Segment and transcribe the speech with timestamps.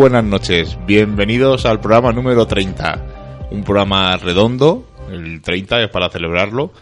[0.00, 3.48] buenas noches, bienvenidos al programa número 30.
[3.50, 6.72] Un programa redondo, el 30 es para celebrarlo.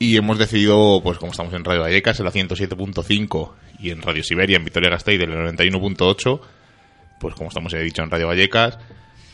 [0.00, 4.24] Y hemos decidido, pues como estamos en Radio Vallecas, en la 107.5 y en Radio
[4.24, 6.40] Siberia, en Vitoria Gasteiz, del 91.8,
[7.20, 8.76] pues como estamos, he dicho, en Radio Vallecas,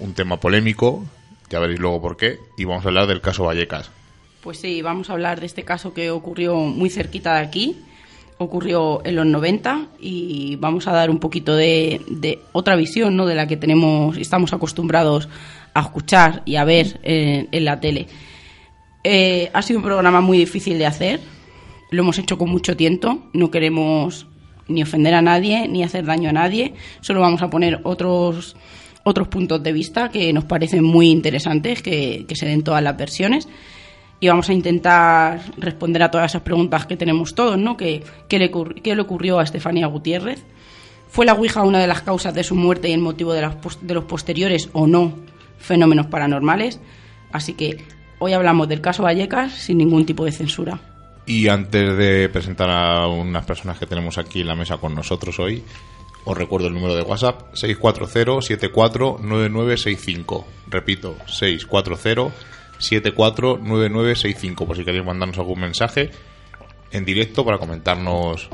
[0.01, 1.03] un tema polémico,
[1.49, 3.91] ya veréis luego por qué, y vamos a hablar del caso Vallecas.
[4.43, 7.77] Pues sí, vamos a hablar de este caso que ocurrió muy cerquita de aquí,
[8.39, 13.27] ocurrió en los 90 y vamos a dar un poquito de, otra visión, ¿no?
[13.27, 15.29] De la que tenemos, estamos acostumbrados
[15.75, 18.07] a escuchar y a ver en, en la tele.
[19.05, 21.21] Eh, ha sido un programa muy difícil de hacer,
[21.91, 24.27] lo hemos hecho con mucho tiento, no queremos
[24.69, 28.57] ni ofender a nadie ni hacer daño a nadie, solo vamos a poner otros
[29.05, 32.97] otros puntos de vista que nos parecen muy interesantes, que, que se den todas las
[32.97, 33.49] versiones
[34.21, 37.77] y vamos a intentar responder a todas esas preguntas que tenemos todos, ¿no?
[37.77, 38.51] ¿Qué, qué le,
[38.83, 40.45] qué le ocurrió a Estefanía Gutiérrez?
[41.09, 43.57] ¿Fue la Ouija una de las causas de su muerte y el motivo de, las
[43.81, 45.15] de los posteriores o no
[45.59, 46.81] fenómenos paranormales?
[47.33, 47.85] Así que
[48.19, 50.81] hoy hablamos del caso Vallecas sin ningún tipo de censura.
[51.25, 55.39] Y antes de presentar a unas personas que tenemos aquí en la mesa con nosotros
[55.39, 55.63] hoy,
[56.25, 60.45] os recuerdo el número de WhatsApp 640-749965.
[60.69, 61.17] Repito,
[62.79, 66.11] 640-749965 por si queréis mandarnos algún mensaje
[66.91, 68.49] en directo para comentarnos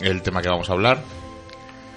[0.00, 1.02] el tema que vamos a hablar.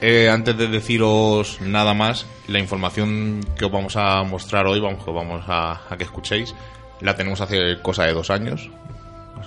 [0.01, 5.06] Eh, antes de deciros nada más, la información que os vamos a mostrar hoy, vamos,
[5.06, 6.53] vamos a, que escuchéis,
[7.01, 8.69] la tenemos hace cosa de dos años.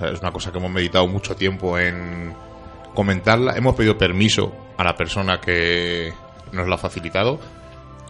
[0.01, 2.35] Es una cosa que hemos meditado mucho tiempo en
[2.95, 3.57] comentarla.
[3.57, 6.13] Hemos pedido permiso a la persona que
[6.53, 7.39] nos la ha facilitado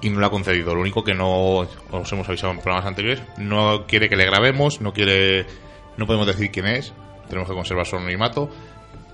[0.00, 0.74] y no la ha concedido.
[0.74, 4.80] Lo único que no os hemos avisado en programas anteriores, no quiere que le grabemos,
[4.80, 5.46] no quiere,
[5.96, 6.92] no podemos decir quién es,
[7.28, 8.50] tenemos que conservar su anonimato,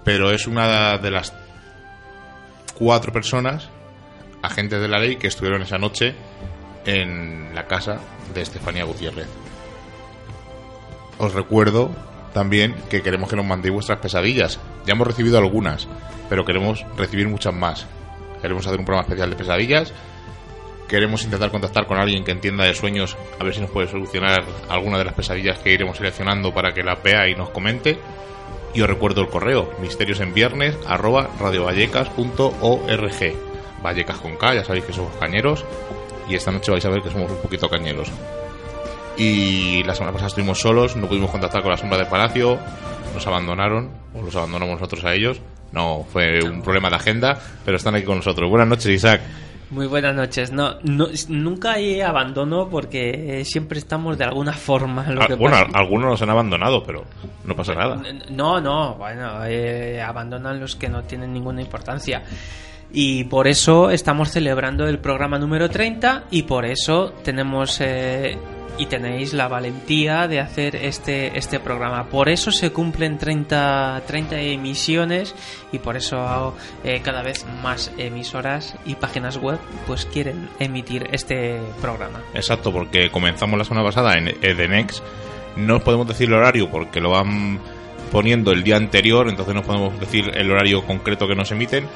[0.05, 1.35] pero es una de las
[2.75, 3.69] cuatro personas,
[4.43, 6.15] agentes de la ley, que estuvieron esa noche
[6.85, 7.99] en la casa
[8.35, 9.29] de Estefanía Gutiérrez.
[11.19, 11.91] Os recuerdo
[12.33, 14.59] también que queremos que nos mandéis vuestras pesadillas.
[14.85, 15.89] Ya hemos recibido algunas,
[16.29, 17.87] pero queremos recibir muchas más.
[18.43, 19.93] Queremos hacer un programa especial de pesadillas.
[20.95, 24.45] Queremos intentar contactar con alguien que entienda de sueños, a ver si nos puede solucionar
[24.69, 27.99] alguna de las pesadillas que iremos seleccionando para que la vea y nos comente.
[28.75, 33.35] Y os recuerdo el correo, misterios en viernes, arroba radiovallecas.org.
[33.83, 35.65] Vallecas con K, ya sabéis que somos cañeros.
[36.29, 38.13] Y esta noche vais a ver que somos un poquito cañeros.
[39.17, 42.57] Y la semana pasada estuvimos solos, no pudimos contactar con la sombra del palacio,
[43.13, 45.41] nos abandonaron, o los abandonamos nosotros a ellos.
[45.73, 48.49] No, fue un problema de agenda, pero están aquí con nosotros.
[48.49, 49.23] Buenas noches, Isaac.
[49.75, 50.53] Muy buenas noches.
[50.53, 55.05] No, no nunca hay abandono porque eh, siempre estamos de alguna forma.
[55.11, 57.05] Lo Ah, que bueno, pasa- algunos nos han abandonado, pero
[57.45, 58.01] no pasa nada.
[58.31, 62.23] No, no, bueno, eh, abandonan los que no tienen ninguna importancia.
[62.93, 68.39] Y por eso estamos celebrando el programa número 30 y por eso tenemos eh,
[68.79, 72.07] y tenéis la valentía de hacer este, este programa.
[72.09, 75.35] Por eso se cumplen 30, 30 emisiones
[75.73, 81.61] y por eso eh, cada vez más emisoras y páginas web pues quieren emitir este
[81.81, 82.23] programa.
[82.35, 85.03] Exacto, porque comenzamos la semana pasada en Edenex.
[85.57, 87.61] No os podemos decir el horario porque lo van
[88.11, 91.87] poniendo el día anterior, entonces no podemos decir el horario concreto que nos emiten.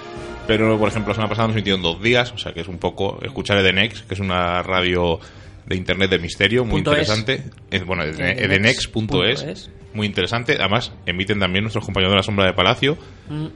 [0.46, 2.78] Pero, por ejemplo, la semana pasada nos emitieron dos días, o sea que es un
[2.78, 5.20] poco escuchar Edenex, que es una radio
[5.68, 7.44] de internet de misterio muy Punto interesante.
[7.70, 9.70] Es, bueno, Edenex edenex.es, es.
[9.92, 10.56] muy interesante.
[10.58, 12.96] Además, emiten también nuestros compañeros de la sombra de Palacio.
[13.28, 13.46] Mm.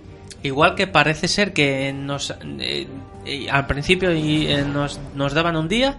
[0.44, 2.86] Igual que parece ser que nos eh,
[3.24, 5.98] eh, al principio y, eh, nos, nos daban un día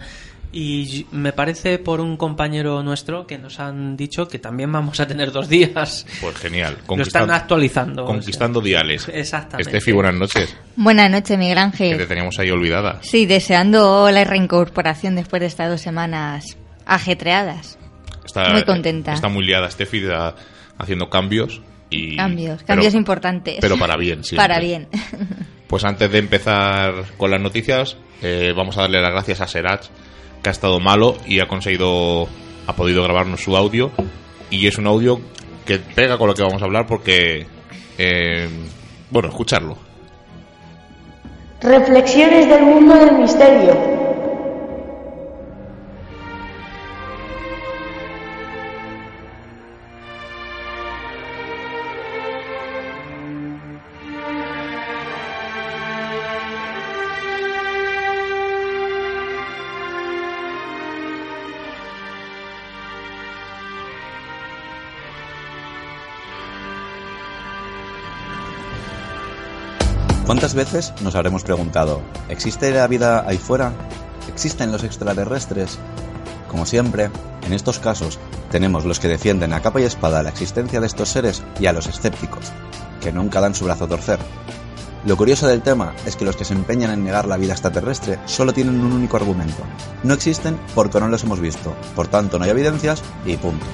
[0.53, 5.07] y me parece por un compañero nuestro que nos han dicho que también vamos a
[5.07, 6.05] tener dos días.
[6.21, 6.77] Pues genial.
[6.87, 8.05] Lo están actualizando.
[8.05, 9.09] Conquistando diales.
[9.11, 9.69] Exactamente.
[9.69, 10.55] Estefi, buenas noches.
[10.75, 12.07] Buenas noches, Miguel Que te Ángel.
[12.07, 12.99] teníamos ahí olvidada.
[13.01, 16.55] Sí, deseando la reincorporación después de estas dos semanas
[16.85, 17.77] ajetreadas.
[18.23, 19.13] Está, Muy contenta.
[19.13, 20.03] Está muy liada Estefi
[20.77, 21.61] haciendo cambios.
[21.89, 23.57] Y, Cambios, pero- cambios importantes.
[23.59, 24.35] Pero para bien, sí.
[24.35, 24.87] Para bien.
[25.67, 29.85] Pues antes de empezar con las noticias, eh, vamos a darle las gracias a Serach,
[30.43, 32.27] que ha estado malo y ha conseguido,
[32.67, 33.91] ha podido grabarnos su audio.
[34.49, 35.19] Y es un audio
[35.65, 37.47] que pega con lo que vamos a hablar porque,
[37.97, 38.49] eh,
[39.09, 39.77] bueno, escucharlo.
[41.61, 44.02] Reflexiones del mundo del misterio.
[70.43, 73.71] ¿Cuántas veces nos habremos preguntado, ¿existe la vida ahí fuera?
[74.27, 75.79] ¿Existen los extraterrestres?
[76.49, 77.09] Como siempre,
[77.45, 78.19] en estos casos
[78.51, 81.71] tenemos los que defienden a capa y espada la existencia de estos seres y a
[81.71, 82.51] los escépticos,
[82.99, 84.19] que nunca dan su brazo a torcer.
[85.05, 88.19] Lo curioso del tema es que los que se empeñan en negar la vida extraterrestre
[88.25, 89.63] solo tienen un único argumento.
[90.03, 93.65] No existen porque no los hemos visto, por tanto no hay evidencias y punto.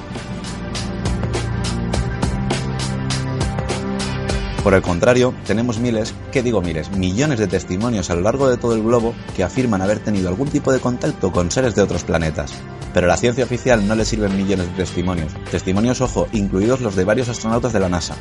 [4.64, 6.92] Por el contrario, tenemos miles, ¿qué digo miles?
[6.92, 10.50] Millones de testimonios a lo largo de todo el globo que afirman haber tenido algún
[10.50, 12.52] tipo de contacto con seres de otros planetas.
[12.94, 15.34] Pero a la ciencia oficial no le sirven millones de testimonios.
[15.50, 18.16] Testimonios, ojo, incluidos los de varios astronautas de la NASA.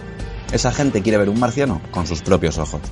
[0.53, 2.83] Esa gente quiere ver un marciano con sus propios ojos.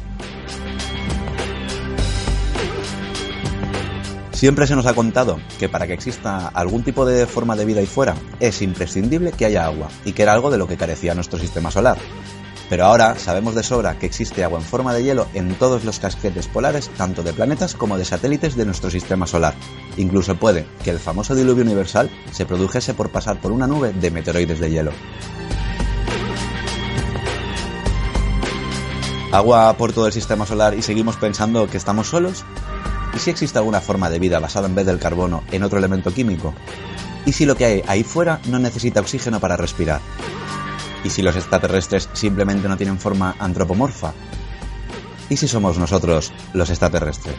[4.32, 7.81] Siempre se nos ha contado que para que exista algún tipo de forma de vida
[7.81, 11.14] ahí fuera es imprescindible que haya agua y que era algo de lo que carecía
[11.14, 11.96] nuestro sistema solar.
[12.68, 16.00] Pero ahora sabemos de sobra que existe agua en forma de hielo en todos los
[16.00, 19.54] casquetes polares, tanto de planetas como de satélites de nuestro sistema solar.
[19.96, 24.10] Incluso puede que el famoso diluvio universal se produjese por pasar por una nube de
[24.10, 24.92] meteoroides de hielo.
[29.32, 32.44] ¿Agua por todo el sistema solar y seguimos pensando que estamos solos?
[33.14, 36.12] ¿Y si existe alguna forma de vida basada en vez del carbono en otro elemento
[36.12, 36.52] químico?
[37.26, 40.00] ¿Y si lo que hay ahí fuera no necesita oxígeno para respirar?
[41.06, 44.12] ¿Y si los extraterrestres simplemente no tienen forma antropomorfa?
[45.30, 47.36] ¿Y si somos nosotros los extraterrestres?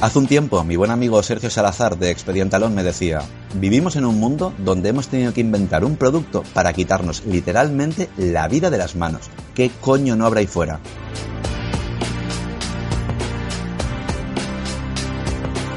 [0.00, 4.06] Hace un tiempo, mi buen amigo Sergio Salazar de Expediente Alon me decía, vivimos en
[4.06, 8.78] un mundo donde hemos tenido que inventar un producto para quitarnos literalmente la vida de
[8.78, 9.28] las manos.
[9.54, 10.80] ¿Qué coño no habrá ahí fuera?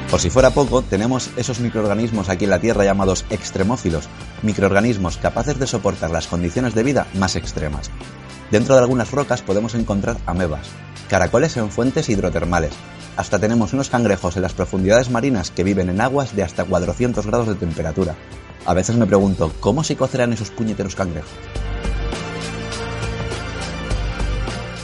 [0.10, 4.10] Por si fuera poco, tenemos esos microorganismos aquí en la Tierra llamados extremófilos,
[4.42, 7.92] microorganismos capaces de soportar las condiciones de vida más extremas.
[8.50, 10.66] Dentro de algunas rocas podemos encontrar amebas,
[11.10, 12.74] caracoles en fuentes hidrotermales,
[13.18, 17.28] hasta tenemos unos cangrejos en las profundidades marinas que viven en aguas de hasta 400
[17.28, 18.16] grados de temperatura.
[18.66, 21.30] A veces me pregunto, ¿cómo se cocerán esos puñeteros cangrejos?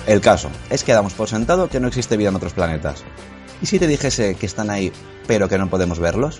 [0.05, 3.03] El caso es que damos por sentado que no existe vida en otros planetas.
[3.61, 4.91] ¿Y si te dijese que están ahí,
[5.27, 6.39] pero que no podemos verlos?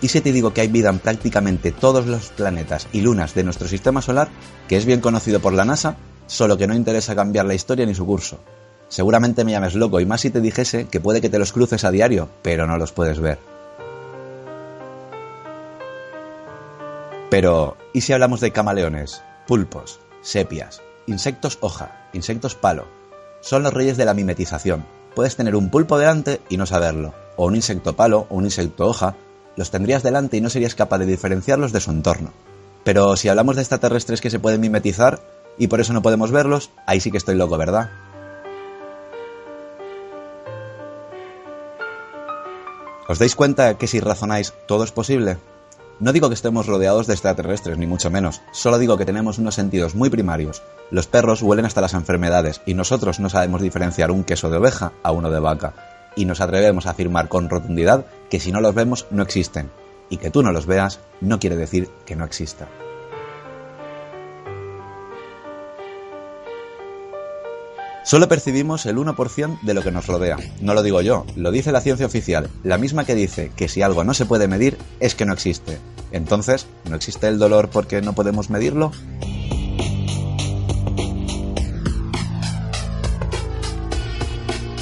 [0.00, 3.42] ¿Y si te digo que hay vida en prácticamente todos los planetas y lunas de
[3.42, 4.28] nuestro sistema solar,
[4.68, 7.94] que es bien conocido por la NASA, solo que no interesa cambiar la historia ni
[7.94, 8.38] su curso?
[8.88, 11.84] Seguramente me llames loco y más si te dijese que puede que te los cruces
[11.84, 13.38] a diario, pero no los puedes ver.
[17.30, 22.86] Pero, ¿y si hablamos de camaleones, pulpos, sepias, insectos hoja, insectos palo?
[23.40, 24.97] Son los reyes de la mimetización.
[25.18, 28.86] Puedes tener un pulpo delante y no saberlo, o un insecto palo o un insecto
[28.86, 29.16] hoja,
[29.56, 32.30] los tendrías delante y no serías capaz de diferenciarlos de su entorno.
[32.84, 35.18] Pero si hablamos de extraterrestres que se pueden mimetizar
[35.58, 37.90] y por eso no podemos verlos, ahí sí que estoy loco, ¿verdad?
[43.08, 45.36] ¿Os dais cuenta que si razonáis todo es posible?
[46.00, 49.56] No digo que estemos rodeados de extraterrestres, ni mucho menos, solo digo que tenemos unos
[49.56, 50.62] sentidos muy primarios.
[50.92, 54.92] Los perros huelen hasta las enfermedades y nosotros no sabemos diferenciar un queso de oveja
[55.02, 55.74] a uno de vaca.
[56.14, 59.70] Y nos atrevemos a afirmar con rotundidad que si no los vemos no existen.
[60.08, 62.68] Y que tú no los veas no quiere decir que no existan.
[68.08, 70.38] Solo percibimos el 1% de lo que nos rodea.
[70.62, 73.82] No lo digo yo, lo dice la ciencia oficial, la misma que dice que si
[73.82, 75.78] algo no se puede medir es que no existe.
[76.10, 78.92] Entonces, ¿no existe el dolor porque no podemos medirlo?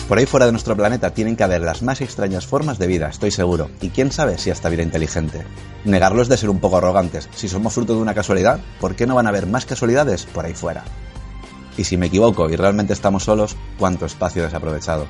[0.06, 3.08] Por ahí fuera de nuestro planeta tienen que haber las más extrañas formas de vida,
[3.08, 3.70] estoy seguro.
[3.80, 5.42] Y quién sabe si hasta vida inteligente.
[5.84, 7.28] Negarlos de ser un poco arrogantes.
[7.34, 10.44] Si somos fruto de una casualidad, ¿por qué no van a haber más casualidades por
[10.44, 10.84] ahí fuera?
[11.76, 15.06] Y si me equivoco y realmente estamos solos, ¿cuánto espacio desaprovechado?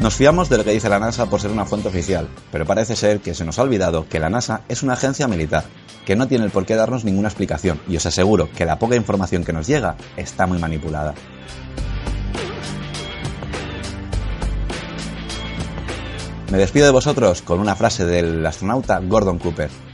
[0.00, 2.96] Nos fiamos de lo que dice la NASA por ser una fuente oficial, pero parece
[2.96, 5.64] ser que se nos ha olvidado que la NASA es una agencia militar,
[6.06, 8.96] que no tiene el por qué darnos ninguna explicación, y os aseguro que la poca
[8.96, 11.14] información que nos llega está muy manipulada.
[16.50, 19.89] Me despido de vosotros con una frase del astronauta Gordon Cooper.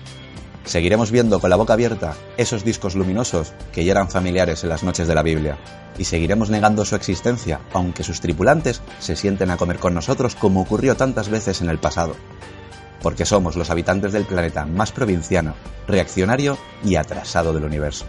[0.67, 4.83] Seguiremos viendo con la boca abierta esos discos luminosos que ya eran familiares en las
[4.83, 5.57] noches de la Biblia,
[5.97, 10.61] y seguiremos negando su existencia, aunque sus tripulantes se sienten a comer con nosotros como
[10.61, 12.17] ocurrió tantas veces en el pasado.
[13.01, 15.55] Porque somos los habitantes del planeta más provinciano,
[15.87, 18.05] reaccionario y atrasado del universo.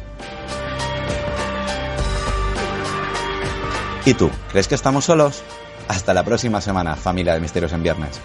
[4.03, 4.31] ¿Y tú?
[4.51, 5.43] ¿Crees que estamos solos?
[5.87, 8.19] Hasta la próxima semana, familia de Misterios en Viernes.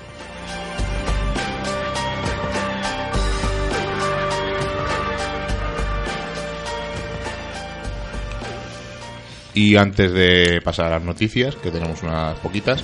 [9.55, 12.83] Y antes de pasar a las noticias, que tenemos unas poquitas,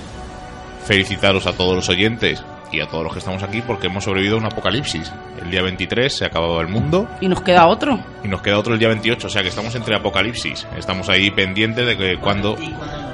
[0.85, 4.35] felicitaros a todos los oyentes y a todos los que estamos aquí porque hemos sobrevivido
[4.35, 5.11] a un apocalipsis.
[5.41, 7.99] El día 23 se ha acabado el mundo Y nos queda otro.
[8.23, 10.67] y nos queda otro el día 28, o sea que estamos entre apocalipsis.
[10.77, 12.55] Estamos ahí pendientes de que cuando...
[12.61, 13.09] ¿Y cuándo no?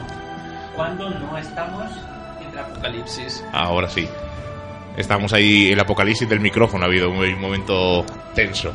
[0.76, 1.86] ¿Cuándo no estamos
[2.44, 3.44] entre apocalipsis?
[3.54, 4.08] Ahora sí.
[4.98, 8.74] Estamos ahí, el apocalipsis del micrófono ha habido un, un momento tenso.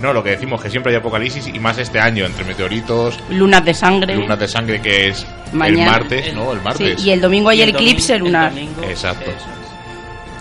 [0.00, 3.64] No, lo que decimos que siempre hay apocalipsis y más este año, entre meteoritos, Lunas
[3.64, 4.14] de sangre.
[4.16, 6.52] lunas de sangre que es el martes, ¿no?
[6.52, 7.04] El Sí, martes.
[7.04, 8.48] y el domingo hay Y el eclipse lunar.
[8.52, 9.30] el domingo, Exacto.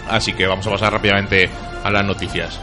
[0.09, 1.49] Así que vamos a pasar rápidamente
[1.83, 2.59] a las noticias.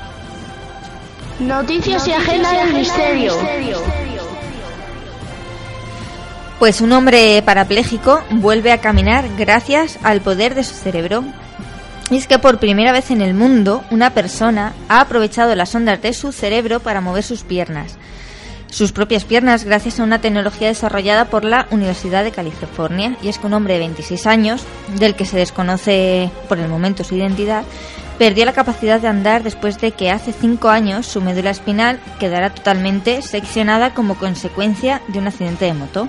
[1.40, 3.34] Noticias y agenda del misterio.
[6.58, 11.25] Pues un hombre parapléjico vuelve a caminar gracias al poder de su cerebro.
[12.12, 16.02] Y es que por primera vez en el mundo, una persona ha aprovechado las ondas
[16.02, 17.97] de su cerebro para mover sus piernas.
[18.69, 23.16] Sus propias piernas gracias a una tecnología desarrollada por la Universidad de California.
[23.23, 24.62] Y es que un hombre de 26 años,
[24.99, 27.64] del que se desconoce por el momento su identidad,
[28.19, 32.50] perdió la capacidad de andar después de que hace 5 años su médula espinal quedara
[32.50, 36.09] totalmente seccionada como consecuencia de un accidente de moto.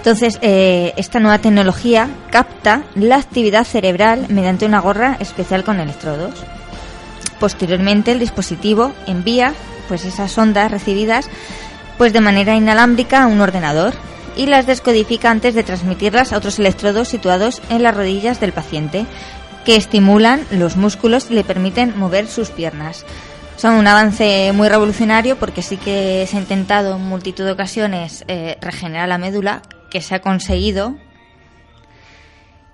[0.00, 6.42] Entonces, eh, esta nueva tecnología capta la actividad cerebral mediante una gorra especial con electrodos.
[7.38, 9.52] Posteriormente, el dispositivo envía
[9.88, 11.28] pues esas ondas recibidas
[11.98, 13.92] pues de manera inalámbrica a un ordenador
[14.38, 19.04] y las descodifica antes de transmitirlas a otros electrodos situados en las rodillas del paciente
[19.66, 23.04] que estimulan los músculos y le permiten mover sus piernas.
[23.56, 28.24] Son un avance muy revolucionario porque sí que se ha intentado en multitud de ocasiones
[28.28, 30.96] eh, regenerar la médula, que se ha conseguido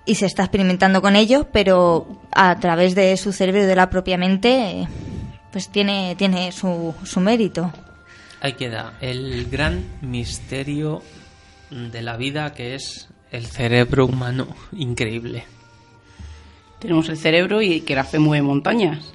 [0.05, 3.89] y se está experimentando con ello, pero a través de su cerebro y de la
[3.89, 4.87] propia mente,
[5.51, 7.73] pues tiene, tiene su, su mérito.
[8.39, 11.01] Ahí queda el gran misterio
[11.71, 14.47] de la vida que es el cerebro humano.
[14.71, 15.43] Increíble.
[16.79, 19.13] Tenemos el cerebro y que la fe mueve montañas.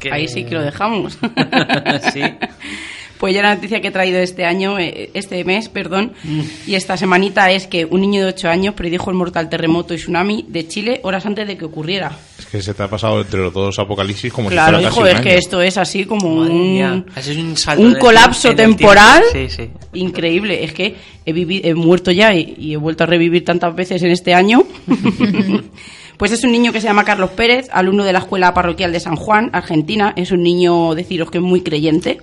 [0.00, 1.18] Que- Ahí sí que lo dejamos.
[2.12, 2.22] sí.
[3.18, 6.40] Pues ya la noticia que he traído este año, eh, este mes, perdón, Mm.
[6.68, 9.96] y esta semanita es que un niño de 8 años predijo el mortal terremoto y
[9.96, 12.12] tsunami de Chile horas antes de que ocurriera.
[12.38, 15.00] Es que se te ha pasado entre los dos apocalipsis como claro, si fuera hijo,
[15.02, 17.98] casi un es que esto es así como Madre un, es un salto un de-
[17.98, 19.50] colapso temporal tiempo.
[19.52, 19.70] Sí, sí.
[19.98, 20.62] increíble.
[20.62, 20.94] Es que
[21.26, 24.32] he, vivi- he muerto ya y, y he vuelto a revivir tantas veces en este
[24.34, 24.64] año.
[26.16, 28.98] Pues es un niño que se llama Carlos Pérez, alumno de la Escuela Parroquial de
[28.98, 30.14] San Juan, Argentina.
[30.16, 32.18] Es un niño, deciros que es muy creyente.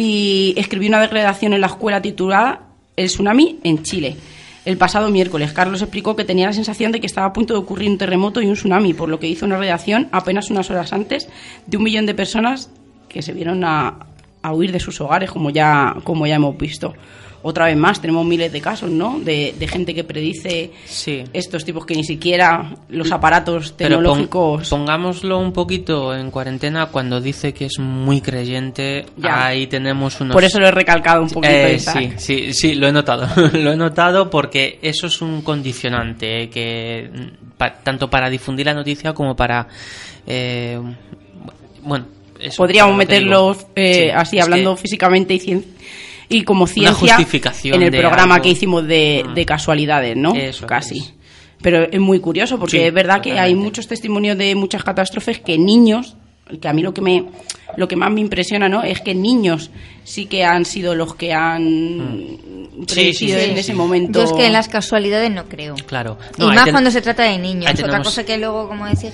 [0.00, 2.60] Y escribió una redacción en la escuela titulada
[2.94, 4.16] El tsunami en Chile.
[4.64, 7.58] El pasado miércoles, Carlos explicó que tenía la sensación de que estaba a punto de
[7.58, 10.92] ocurrir un terremoto y un tsunami, por lo que hizo una redacción apenas unas horas
[10.92, 11.28] antes
[11.66, 12.70] de un millón de personas
[13.08, 14.06] que se vieron a,
[14.40, 16.94] a huir de sus hogares, como ya, como ya hemos visto.
[17.42, 19.20] Otra vez más, tenemos miles de casos, ¿no?
[19.20, 21.22] De, de gente que predice Sí.
[21.32, 24.68] estos tipos que ni siquiera los aparatos pon- tecnológicos.
[24.68, 29.06] pongámoslo un poquito en cuarentena cuando dice que es muy creyente.
[29.16, 29.46] Ya.
[29.46, 30.34] Ahí tenemos unos.
[30.34, 31.52] Por eso lo he recalcado un poquito.
[31.54, 33.28] Eh, sí, sí, sí, lo he notado.
[33.52, 38.66] lo he notado porque eso es un condicionante eh, que mm, pa- tanto para difundir
[38.66, 39.68] la noticia como para
[40.26, 40.78] eh,
[41.82, 42.06] bueno,
[42.40, 45.64] eso, Podríamos meterlos eh, Sí, así, hablando que- físicamente y, cien-
[46.28, 48.44] y como ciencia justificación en el programa algo.
[48.44, 49.34] que hicimos de, Mm.
[49.34, 50.34] de casualidades, ¿no?
[50.34, 50.98] Eso Casi.
[50.98, 51.14] es.
[51.62, 55.40] Pero es muy curioso porque Sí, es verdad que hay muchos testimonios de muchas catástrofes
[55.40, 56.16] que niños
[56.62, 57.26] que a mí lo que me
[57.76, 59.70] lo que más me impresiona no es que niños
[60.04, 62.86] sí que han sido los que han Mm.
[62.86, 63.58] Sí, sí, sí, en sí.
[63.58, 65.74] ese momento Yo es que en las casualidades no creo.
[65.86, 66.16] Claro.
[66.38, 67.72] y No, más ten- cuando se trata de niños.
[67.82, 69.10] Otra cosa que luego, como decía,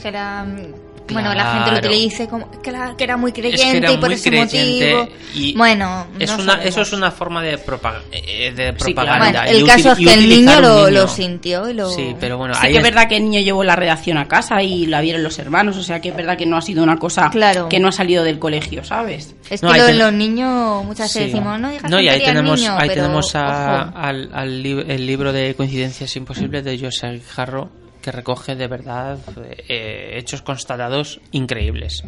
[1.08, 1.88] mm, Bueno, la gente lo Claro.
[1.88, 4.28] utilice como que, la- que era muy Es creyente que era y por muy ese
[4.30, 5.16] creyente motivo.
[5.34, 9.10] y bueno, es no una, eso es una forma de, propaga- eh, de Sí, claro.
[9.10, 9.42] propaganda.
[9.42, 10.90] Bueno, y el caso util- es y que el niño lo, niño.
[11.02, 11.90] lo sintió y lo...
[11.90, 14.16] Sí, pero bueno, Sí ahí que es es- verdad que el niño llevó la redacción
[14.18, 16.62] a casa y la vieron los hermanos, o sea que es verdad que no ha
[16.62, 17.68] sido una cosa Claro.
[17.68, 19.34] que no ha salido del colegio, ¿sabes?
[19.50, 21.18] Es No, que lo ten- los niños muchas Sí.
[21.18, 24.64] veces decimos, no digas No, y ahí tenemos, niño, ahí pero, tenemos a- al, al
[24.64, 27.68] el libro de Coincidencias Imposibles de José Guijarro
[28.04, 29.18] que recoge de verdad
[29.66, 32.04] eh, hechos constatados increíbles.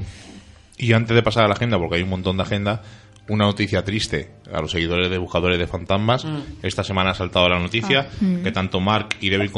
[0.76, 2.82] Y antes de pasar a la agenda, porque hay un montón de agenda,
[3.28, 6.26] una noticia triste a los seguidores de Buscadores de Fantasmas.
[6.26, 6.40] Mm.
[6.62, 8.26] Esta semana ha saltado la noticia Ah.
[8.44, 9.52] que tanto Mark y David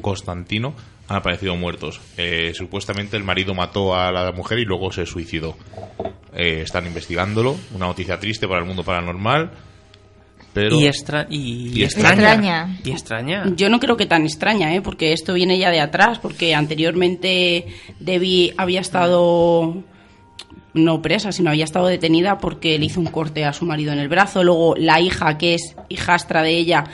[0.00, 0.74] Constantino
[1.08, 2.00] han aparecido muertos.
[2.16, 5.58] Eh, supuestamente el marido mató a la mujer y luego se suicidó.
[6.34, 7.54] Eh, están investigándolo.
[7.74, 9.50] Una noticia triste para el mundo paranormal.
[10.52, 12.32] Pero Y, extra y, Y extraña.
[12.34, 12.78] extraña.
[12.84, 13.52] Y extraña.
[13.56, 14.82] Yo no creo que tan extraña, ¿eh?
[14.82, 17.66] porque esto viene ya de atrás, porque anteriormente
[18.00, 19.82] Debbie había estado
[20.74, 23.98] no presa, sino había estado detenida porque le hizo un corte a su marido en
[23.98, 24.42] el brazo.
[24.42, 26.84] Luego la hija, que es hijastra de ella,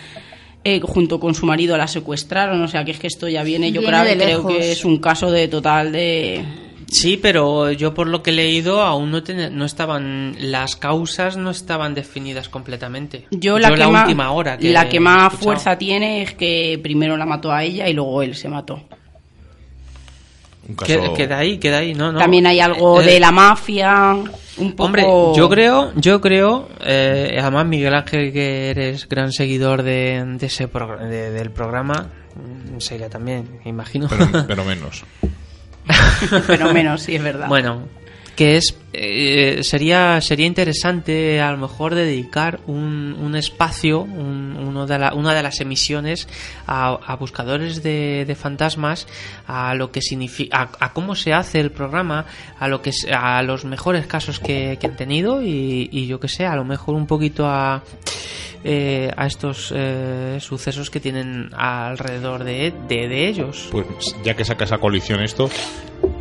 [0.65, 2.61] eh, junto con su marido la secuestraron.
[2.63, 4.99] O sea que es que esto ya viene, yo Viene creo, creo que es un
[4.99, 6.45] caso de total de...
[6.91, 11.37] Sí, pero yo por lo que he leído aún no, ten- no estaban las causas
[11.37, 13.27] no estaban definidas completamente.
[13.31, 17.17] Yo la, que más, última hora que la que más fuerza tiene es que primero
[17.17, 18.83] la mató a ella y luego él se mató.
[20.69, 21.15] un Que- caso...
[21.15, 22.19] Queda ahí, queda ahí, no, no.
[22.19, 24.15] También hay algo Eh, de la mafia,
[24.57, 24.85] un poco...
[24.85, 25.03] Hombre,
[25.37, 30.71] yo creo, yo creo, eh, además Miguel Ángel, que eres gran seguidor de, de ese
[30.71, 34.07] progr- de- del programa, mm, Seila también, me imagino.
[34.09, 35.05] pero, pero menos.
[36.47, 37.49] Pero menos, sí, es verdad.
[37.49, 37.83] bueno,
[38.37, 44.87] que es eh, sería sería interesante a lo mejor dedicar un, un espacio, un- uno
[44.87, 46.29] de la- una de las emisiones
[46.67, 49.07] a, buscadores de, fantasmas,
[49.47, 52.27] a lo que significa, a, a cómo se hace el programa,
[52.61, 56.29] a lo que a los mejores casos que, que han tenido y, y yo que
[56.29, 57.83] sé, a lo mejor un poquito a
[58.65, 63.69] eh, a estos eh, sucesos que tienen alrededor de, de, de ellos.
[63.71, 63.87] Pues
[64.25, 65.49] ya que saca esa coalición esto,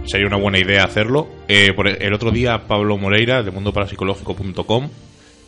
[0.05, 1.27] sería una buena idea hacerlo.
[1.47, 4.89] Eh, por el otro día Pablo Moreira de mundoparapsicológico.com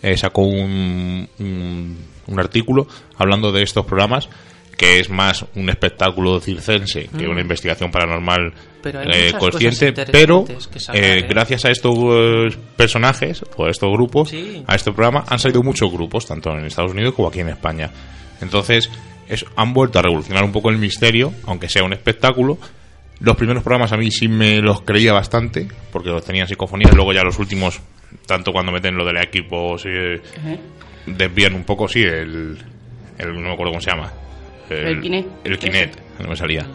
[0.01, 1.97] eh, sacó un, un,
[2.27, 4.29] un artículo hablando de estos programas
[4.77, 7.31] que es más un espectáculo circense que Mm.
[7.31, 10.57] una investigación paranormal Pero hay eh, consciente, pero eh,
[10.93, 11.25] ¿eh?
[11.27, 14.63] gracias a estos eh, personajes o a estos grupos, Sí.
[14.67, 17.89] a este programa, han salido muchos grupos, tanto en Estados Unidos como aquí en España.
[18.41, 18.89] Entonces,
[19.27, 22.57] es- han vuelto a revolucionar un poco el misterio, aunque sea un espectáculo.
[23.19, 27.11] Los primeros programas a mí sí me los creía bastante, porque los tenían psicofonías, luego
[27.11, 27.81] ya los últimos,
[28.25, 29.89] tanto cuando meten lo del equipo, sí,
[31.05, 32.57] desvían un poco, sí, el,
[33.17, 34.13] el- no me acuerdo cómo se llama.
[34.69, 35.45] El Kinect.
[35.45, 36.65] El Kinect, no me salía.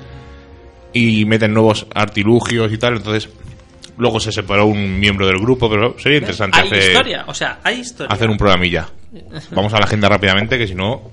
[0.95, 3.29] Y meten nuevos artilugios y tal, entonces
[3.99, 7.59] luego se separó un miembro del grupo, pero sería interesante Hay hacer, historia, o sea,
[7.63, 8.15] hay historia.
[8.15, 8.89] hacer un programilla.
[9.51, 11.11] Vamos a la agenda rápidamente, que si no,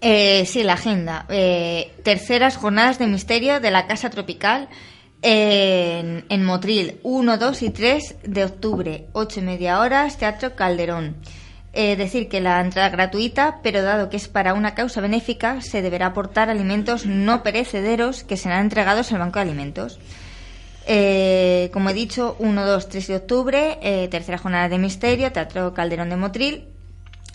[0.00, 1.24] Eh, sí, la agenda.
[1.30, 4.68] Eh, terceras jornadas de misterio de la Casa Tropical
[5.22, 11.16] en, en Motril, 1, 2 y 3 de octubre, 8 y media horas, Teatro Calderón.
[11.76, 15.60] Eh, decir que la entrada es gratuita, pero dado que es para una causa benéfica,
[15.60, 19.98] se deberá aportar alimentos no perecederos que serán entregados al Banco de Alimentos.
[20.86, 25.74] Eh, como he dicho, 1, 2, 3 de octubre, eh, tercera jornada de misterio, Teatro
[25.74, 26.68] Calderón de Motril,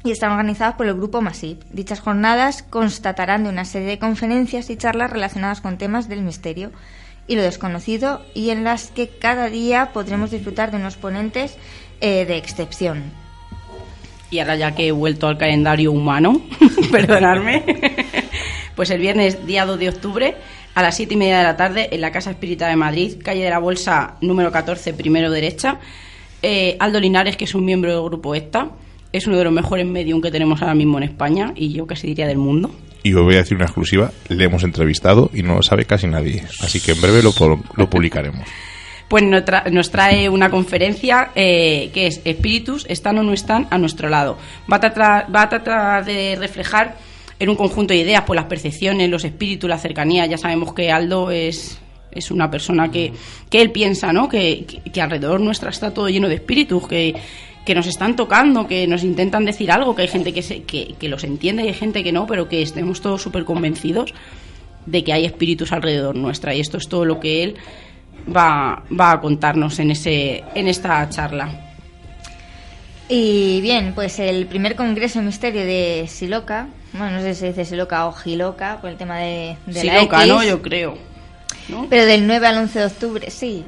[0.06, 1.62] y están organizadas por el grupo Masip.
[1.72, 6.72] Dichas jornadas constatarán de una serie de conferencias y charlas relacionadas con temas del misterio
[7.28, 11.58] y lo desconocido y en las que cada día podremos disfrutar de unos ponentes
[12.00, 13.29] eh, de excepción.
[14.32, 16.42] Y ahora ya que he vuelto al calendario humano,
[16.92, 17.64] perdonadme,
[18.76, 20.36] pues el viernes día 2 de octubre
[20.76, 23.44] a las 7 y media de la tarde en la Casa Espírita de Madrid, calle
[23.44, 25.80] de la Bolsa número 14, primero derecha,
[26.42, 28.70] eh, Aldo Linares, que es un miembro del grupo ESTA,
[29.12, 32.08] es uno de los mejores medium que tenemos ahora mismo en España y yo casi
[32.08, 32.72] diría del mundo.
[33.02, 36.08] y os voy a decir una exclusiva, le hemos entrevistado y no lo sabe casi
[36.08, 36.44] nadie.
[36.62, 37.34] Así que en breve lo,
[37.76, 38.48] lo publicaremos.
[39.10, 43.68] Pues nos, tra- nos trae una conferencia eh, que es Espíritus, están o no están
[43.72, 44.38] a nuestro lado.
[44.72, 46.96] Va a, tratar, va a tratar de reflejar
[47.40, 50.28] en un conjunto de ideas, pues las percepciones, los espíritus, la cercanía.
[50.28, 51.80] Ya sabemos que Aldo es,
[52.12, 53.12] es una persona que,
[53.50, 54.30] que él piensa, ¿no?
[54.30, 57.16] Que, que, que alrededor nuestra está todo lleno de espíritus, que,
[57.74, 61.24] nos están tocando, que nos intentan decir algo, que hay gente que, se, que los
[61.24, 64.14] entiende y hay gente que no, pero que estemos todos súper convencidos
[64.86, 66.54] de que hay espíritus alrededor nuestra.
[66.56, 67.56] Y esto es todo lo que él
[68.28, 71.50] va, va a contarnos en, ese, en esta charla.
[73.08, 77.66] Y bien, pues el primer Congreso Misterio de Siloca, bueno, no sé si se dice
[77.66, 80.44] Siloca o Giloca, por el tema de, de la Siloca, X, ¿no?
[80.44, 80.98] Yo creo.
[81.70, 81.88] ¿no?
[81.90, 83.64] pero del 9 al 11 de octubre, sí,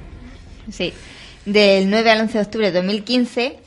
[0.71, 0.93] sí,
[1.45, 3.59] del 9 al 11 de octubre de 2015,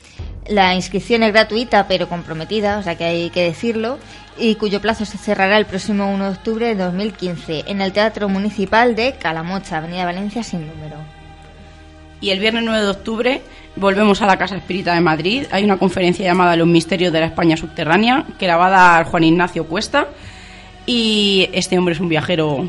[0.47, 3.97] la inscripción es gratuita pero comprometida, o sea que hay que decirlo,
[4.37, 8.29] y cuyo plazo se cerrará el próximo 1 de octubre de 2015 en el Teatro
[8.29, 10.97] Municipal de Calamocha, Avenida Valencia sin número.
[12.21, 13.41] Y el viernes 9 de octubre
[13.75, 15.45] volvemos a la Casa Espírita de Madrid.
[15.51, 19.05] Hay una conferencia llamada Los Misterios de la España Subterránea que la va a dar
[19.05, 20.07] Juan Ignacio Cuesta.
[20.85, 22.67] Y este hombre es un viajero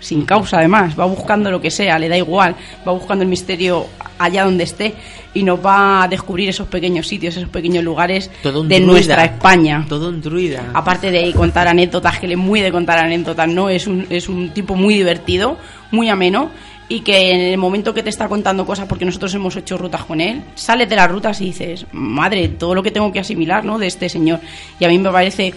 [0.00, 0.98] sin causa, además.
[0.98, 2.54] Va buscando lo que sea, le da igual.
[2.86, 3.86] Va buscando el misterio
[4.18, 4.94] allá donde esté
[5.34, 8.86] y nos va a descubrir esos pequeños sitios, esos pequeños lugares Todo de druida.
[8.92, 9.84] nuestra España.
[9.88, 10.70] Todo un druida.
[10.72, 13.68] Aparte de contar anécdotas, que le muy de contar anécdotas, ¿no?
[13.68, 15.58] Es un, es un tipo muy divertido,
[15.90, 16.50] muy ameno,
[16.88, 20.04] y que en el momento que te está contando cosas, porque nosotros hemos hecho rutas
[20.04, 23.64] con él, sales de las rutas y dices, madre, todo lo que tengo que asimilar,
[23.64, 23.78] ¿no?
[23.78, 24.40] De este señor.
[24.78, 25.52] Y a mí me parece,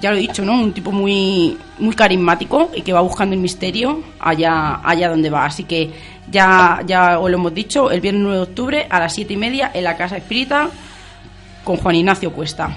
[0.00, 0.54] ya lo he dicho, ¿no?
[0.54, 5.44] Un tipo muy, muy carismático y que va buscando el misterio allá, allá donde va.
[5.46, 5.90] Así que
[6.30, 9.36] ya, ya os lo hemos dicho, el viernes 9 de octubre a las 7 y
[9.36, 10.68] media en la Casa Espírita
[11.64, 12.76] con Juan Ignacio Cuesta.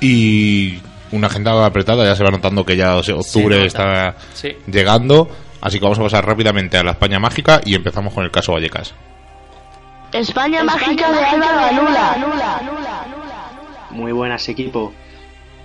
[0.00, 0.78] Y
[1.12, 4.56] una agenda apretada, ya se va notando que ya o sea, octubre está Sí.
[4.66, 5.28] llegando.
[5.60, 8.52] Así que vamos a pasar rápidamente a la España mágica y empezamos con el caso
[8.52, 8.94] Vallecas.
[10.12, 12.16] España, mágica de Álvaro Anula.
[13.90, 14.92] Muy buenas equipo.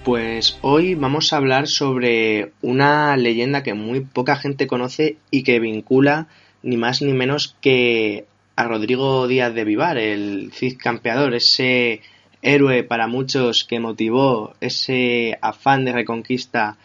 [0.03, 5.61] Pues hoy vamos a hablar sobre una leyenda que muy poca gente conoce y que
[5.61, 6.27] vincula
[6.61, 8.25] ni más ni menos que
[8.57, 12.01] a Rodrigo Díaz de Vivar, el Cid campeador, ese
[12.41, 16.75] héroe para muchos que motivó ese afán de reconquista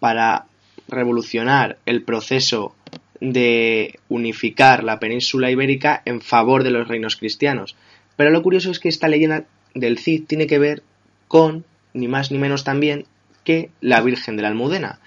[0.00, 0.46] para
[0.88, 2.74] revolucionar el proceso
[3.20, 7.76] de unificar la península ibérica en favor de los reinos cristianos.
[8.16, 10.82] Pero lo curioso es que esta leyenda del Cid tiene que ver
[11.28, 13.06] con, ni más ni menos también,
[13.44, 15.00] que la Virgen de la Almudena.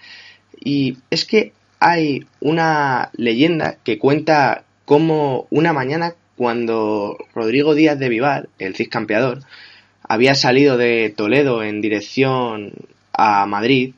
[0.60, 8.10] Y es que hay una leyenda que cuenta cómo una mañana cuando Rodrigo Díaz de
[8.10, 9.42] Vivar, el Cid campeador,
[10.04, 12.74] había salido de Toledo en dirección
[13.12, 13.94] a Madrid,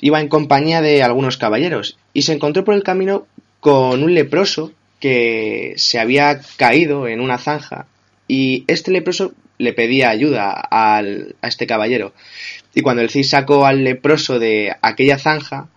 [0.00, 3.26] iba en compañía de algunos caballeros y se encontró por el camino
[3.60, 7.86] con un leproso que se había caído en una zanja
[8.26, 12.12] y este leproso le pedía ayuda al- a este caballero.
[12.74, 15.68] Y cuando el Cid sacó al leproso de aquella zanja,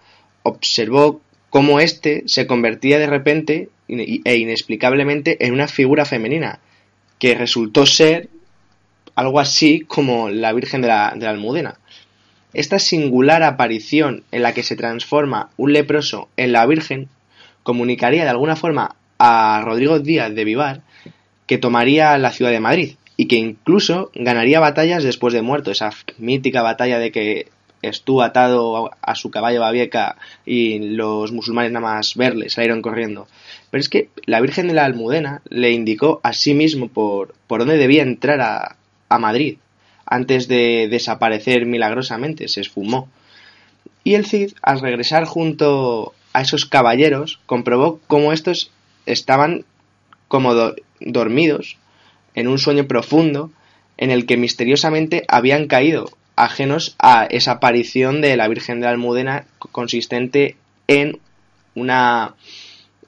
[0.43, 6.59] observó cómo éste se convertía de repente e inexplicablemente en una figura femenina,
[7.19, 8.29] que resultó ser
[9.15, 11.75] algo así como la Virgen de la, de la Almudena.
[12.53, 17.09] Esta singular aparición en la que se transforma un leproso en la Virgen
[17.63, 20.81] comunicaría de alguna forma a Rodrigo Díaz de Vivar
[21.47, 25.91] que tomaría la ciudad de Madrid y que incluso ganaría batallas después de muerto, esa
[26.17, 27.47] mítica batalla de que
[27.81, 33.27] estuvo atado a su caballo Babieca y los musulmanes nada más verle salieron corriendo.
[33.69, 37.59] Pero es que la Virgen de la Almudena le indicó a sí mismo por, por
[37.59, 38.75] dónde debía entrar a,
[39.09, 39.57] a Madrid
[40.05, 43.09] antes de desaparecer milagrosamente, se esfumó.
[44.03, 48.71] Y el Cid, al regresar junto a esos caballeros, comprobó cómo estos
[49.05, 49.65] estaban
[50.27, 51.77] como do- dormidos
[52.35, 53.51] en un sueño profundo
[53.97, 58.91] en el que misteriosamente habían caído, ajenos a esa aparición de la Virgen de la
[58.91, 61.19] Almudena consistente en
[61.75, 62.35] una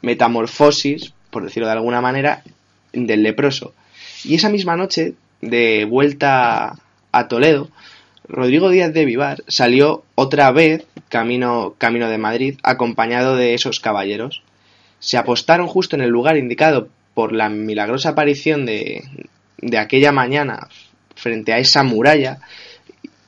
[0.01, 2.43] metamorfosis, por decirlo de alguna manera,
[2.93, 3.73] del leproso.
[4.23, 6.79] Y esa misma noche, de vuelta
[7.11, 7.69] a Toledo,
[8.27, 14.43] Rodrigo Díaz de Vivar salió otra vez camino, camino de Madrid acompañado de esos caballeros.
[14.99, 19.03] Se apostaron justo en el lugar indicado por la milagrosa aparición de,
[19.57, 20.67] de aquella mañana
[21.15, 22.37] frente a esa muralla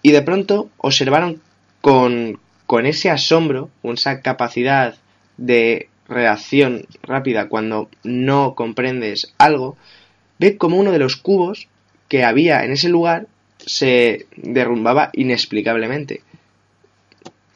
[0.04, 1.42] y de pronto observaron
[1.82, 4.94] con, con ese asombro, con esa capacidad
[5.38, 9.76] de reacción rápida cuando no comprendes algo,
[10.38, 11.68] ve como uno de los cubos
[12.10, 13.26] que había en ese lugar
[13.58, 16.22] se derrumbaba inexplicablemente.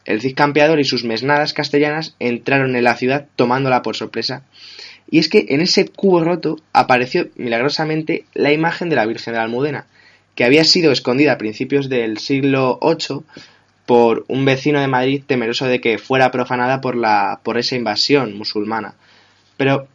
[0.05, 4.43] El Cid campeador y sus mesnadas castellanas entraron en la ciudad tomándola por sorpresa.
[5.09, 9.37] Y es que en ese cubo roto apareció milagrosamente la imagen de la Virgen de
[9.37, 9.87] la Almudena,
[10.35, 13.21] que había sido escondida a principios del siglo VIII
[13.85, 18.37] por un vecino de Madrid temeroso de que fuera profanada por, la, por esa invasión
[18.37, 18.95] musulmana.
[19.57, 19.87] Pero,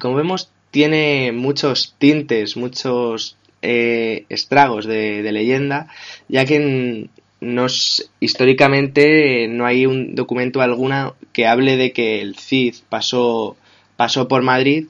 [0.00, 5.88] como vemos, tiene muchos tintes, muchos eh, estragos de, leyenda,
[6.28, 7.08] ya que
[7.40, 13.56] nos, históricamente no hay un documento alguno que hable de que el Cid pasó,
[14.00, 14.86] pasó por Madrid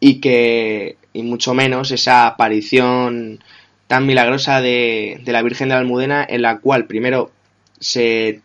[0.00, 3.44] y que, y mucho menos esa aparición
[3.86, 7.32] tan milagrosa de, de la Virgen de la Almudena en la cual primero
[7.80, 8.40] se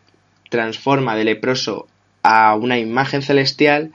[0.49, 1.87] transforma de leproso
[2.23, 3.93] a una imagen celestial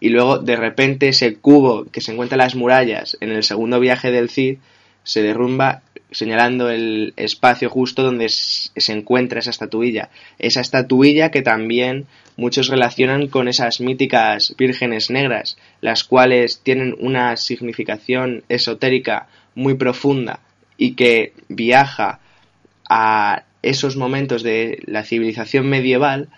[0.00, 3.80] y luego de repente ese cubo que se encuentra en las murallas en el segundo
[3.80, 4.58] viaje del Cid
[5.02, 5.80] se derrumba
[6.12, 10.10] señalando el espacio justo donde se encuentra esa estatuilla.
[10.38, 17.36] Esa estatuilla que también muchos relacionan con esas míticas vírgenes negras, las cuales tienen una
[17.36, 20.40] significación esotérica muy profunda
[20.76, 22.20] y que viaja
[22.88, 26.28] a esos momentos de la civilización medieval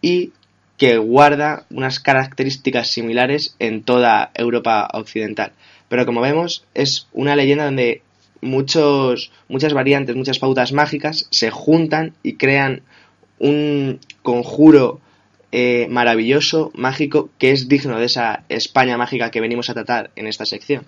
[0.00, 0.32] y
[0.78, 5.52] que guarda unas características similares en toda Europa occidental.
[5.88, 8.02] Pero como vemos, es una leyenda donde
[8.42, 12.82] muchos, muchas variantes, muchas pautas mágicas se juntan y crean
[13.38, 15.00] un conjuro
[15.52, 20.26] eh, maravilloso, mágico, que es digno de esa España mágica que venimos a tratar en
[20.26, 20.84] esta sección.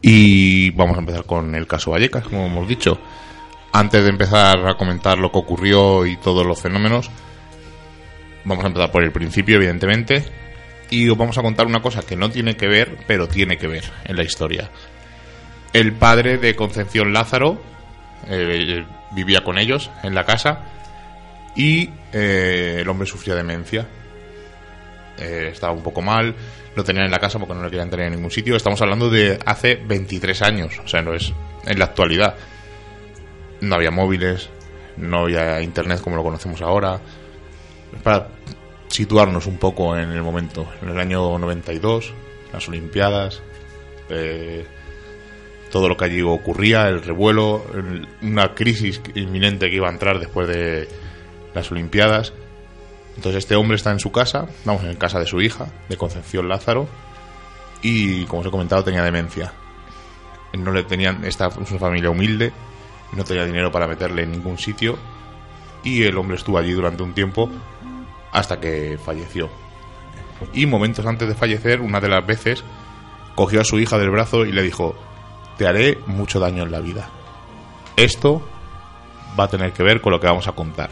[0.00, 2.98] Y vamos a empezar con el caso Vallecas, como hemos dicho.
[3.72, 7.10] Antes de empezar a comentar lo que ocurrió y todos los fenómenos,
[8.44, 10.24] vamos a empezar por el principio, evidentemente,
[10.90, 13.66] y os vamos a contar una cosa que no tiene que ver, pero tiene que
[13.66, 14.70] ver en la historia.
[15.72, 17.60] El padre de Concepción Lázaro
[18.26, 20.60] eh, vivía con ellos en la casa
[21.54, 23.86] y eh, el hombre sufría demencia.
[25.18, 26.34] Eh, estaba un poco mal,
[26.76, 28.56] lo tenían en la casa porque no lo querían tener en ningún sitio.
[28.56, 31.32] Estamos hablando de hace 23 años, o sea, no es
[31.66, 32.36] en la actualidad.
[33.60, 34.48] No había móviles,
[34.96, 37.00] no había internet como lo conocemos ahora.
[38.02, 38.28] Para
[38.88, 42.12] situarnos un poco en el momento, en el año 92,
[42.52, 43.42] las Olimpiadas,
[44.08, 44.64] eh,
[45.70, 50.18] todo lo que allí ocurría, el revuelo, el- una crisis inminente que iba a entrar
[50.18, 50.88] después de
[51.54, 52.32] las Olimpiadas.
[53.16, 56.48] Entonces este hombre está en su casa, vamos, en casa de su hija, de Concepción
[56.48, 56.88] Lázaro,
[57.82, 59.52] y como os he comentado tenía demencia.
[60.56, 62.52] No le tenían, esta es una familia humilde,
[63.12, 64.98] no tenía dinero para meterle en ningún sitio,
[65.84, 67.50] y el hombre estuvo allí durante un tiempo
[68.32, 69.48] hasta que falleció.
[70.52, 72.62] Y momentos antes de fallecer, una de las veces,
[73.34, 74.94] cogió a su hija del brazo y le dijo,
[75.58, 77.10] te haré mucho daño en la vida.
[77.96, 78.40] Esto
[79.38, 80.90] va a tener que ver con lo que vamos a contar.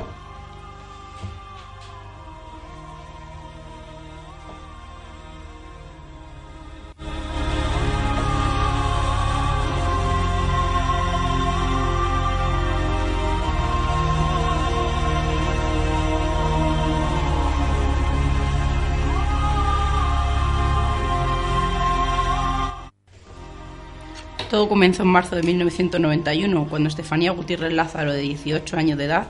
[24.68, 29.28] Comenzó en marzo de 1991, cuando Estefanía Gutiérrez Lázaro, de 18 años de edad,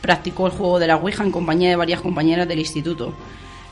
[0.00, 3.14] practicó el juego de la Ouija en compañía de varias compañeras del instituto.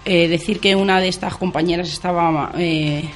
[0.05, 3.09] Eh, decir que una de estas compañeras estaba eh,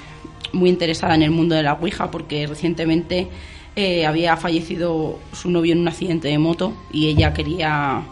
[0.53, 3.29] muy interesada en el mundo de la Ouija porque recientemente
[3.77, 8.03] eh, había fallecido su novio en un accidente de moto y ella quería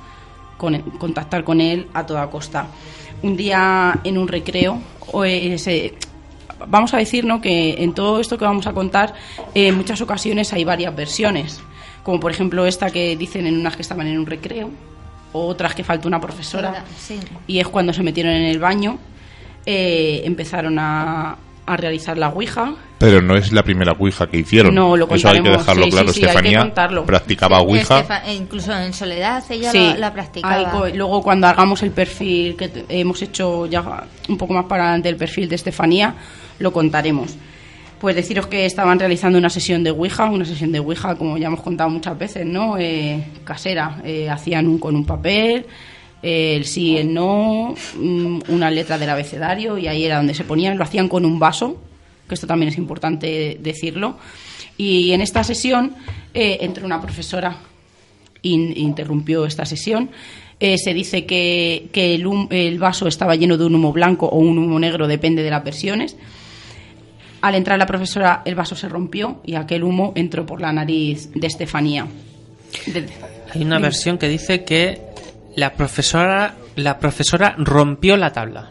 [0.56, 2.68] con- contactar con él a toda costa.
[3.22, 4.80] Un día en un recreo,
[5.24, 5.94] eh, se-
[6.68, 7.40] vamos a decir ¿no?
[7.40, 9.14] que en todo esto que vamos a contar,
[9.54, 11.60] eh, en muchas ocasiones hay varias versiones,
[12.02, 14.70] como por ejemplo esta que dicen en unas que estaban en un recreo,
[15.32, 17.18] o otras que falta una profesora, Sí.
[17.46, 18.98] y es cuando se metieron en el baño,
[19.66, 22.74] eh, empezaron a, a realizar la Ouija.
[22.98, 24.74] Pero no es la primera Ouija que hicieron.
[24.74, 25.58] No, lo Eso hay que contaremos.
[25.66, 26.08] dejarlo Sí, claro.
[26.08, 28.00] sí, sí, hay que Estefanía practicaba Ouija.
[28.02, 30.70] Estefa- e incluso en soledad ella Sí, la, la practicaba.
[30.70, 35.08] co- luego cuando hagamos el perfil que hemos hecho ya un poco más para adelante
[35.08, 36.14] el perfil de Estefanía,
[36.58, 37.36] lo contaremos.
[38.00, 41.48] Pues deciros que estaban realizando una sesión de Ouija, una sesión de Ouija como ya
[41.48, 42.76] hemos contado muchas veces, ¿no?
[42.78, 44.00] Eh, casera.
[44.04, 45.66] Eh, hacían un, con un papel,
[46.22, 50.76] el sí, el no, mm, una letra del abecedario y ahí era donde se ponían,
[50.78, 51.80] lo hacían con un vaso,
[52.28, 54.16] que esto también es importante decirlo.
[54.76, 55.94] Y en esta sesión
[56.35, 57.56] eh, entró una profesora
[58.42, 60.11] in- interrumpió esta sesión.
[60.59, 64.26] Eh, se dice que, que el, hum- el vaso estaba lleno de un humo blanco
[64.26, 66.16] o un humo negro, depende de las versiones.
[67.40, 71.30] Al entrar la profesora, el vaso se rompió y aquel humo entró por la nariz
[71.35, 72.06] de Estefanía.
[72.87, 73.06] De-
[73.54, 75.00] Hay una versión que dice que
[75.56, 78.70] la profesora, la profesora rompió la tabla.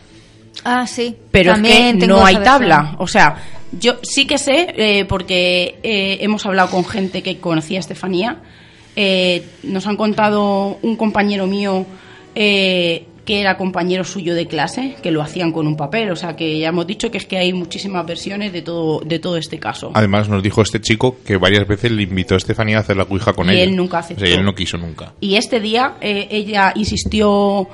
[0.64, 1.16] Ah, sí.
[1.32, 2.96] Pero es que no hay tabla.
[3.00, 3.38] O sea,
[3.72, 8.38] yo sí que sé, eh, porque eh, hemos hablado con gente que conocía a Estefanía.
[8.96, 11.86] Eh, nos han contado un compañero mío
[12.36, 16.10] eh, que era compañero suyo de clase, que lo hacían con un papel.
[16.10, 19.20] O sea, que ya hemos dicho que es que hay muchísimas versiones de todo, de
[19.20, 19.92] todo este caso.
[19.94, 23.04] Además nos dijo este chico que varias veces le invitó a Estefanía a hacer la
[23.04, 23.64] Ouija con Y ella.
[23.66, 24.26] él nunca O sea, aceptó.
[24.26, 25.14] y él no quiso nunca.
[25.20, 27.68] Y este día eh, ella insistió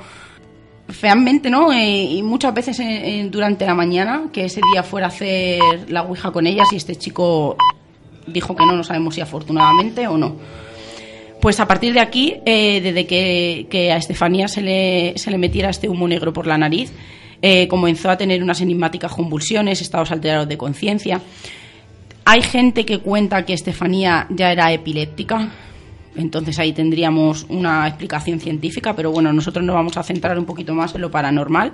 [0.88, 1.72] feamente, ¿no?
[1.72, 5.58] Eh, y muchas veces en- en- durante la mañana, que ese día fuera a hacer
[5.88, 7.56] la ouija con ellas y este chico
[8.26, 10.36] dijo que no, no sabemos si afortunadamente o no.
[11.40, 15.38] Pues a partir de aquí, eh, desde que, que a Estefanía se le, se le
[15.38, 16.92] metiera este humo negro por la nariz,
[17.42, 21.20] eh, comenzó a tener unas enigmáticas convulsiones, estados alterados de conciencia.
[22.24, 25.52] Hay gente que cuenta que Estefanía ya era epiléptica,
[26.16, 30.74] entonces ahí tendríamos una explicación científica, pero bueno, nosotros nos vamos a centrar un poquito
[30.74, 31.72] más en lo paranormal.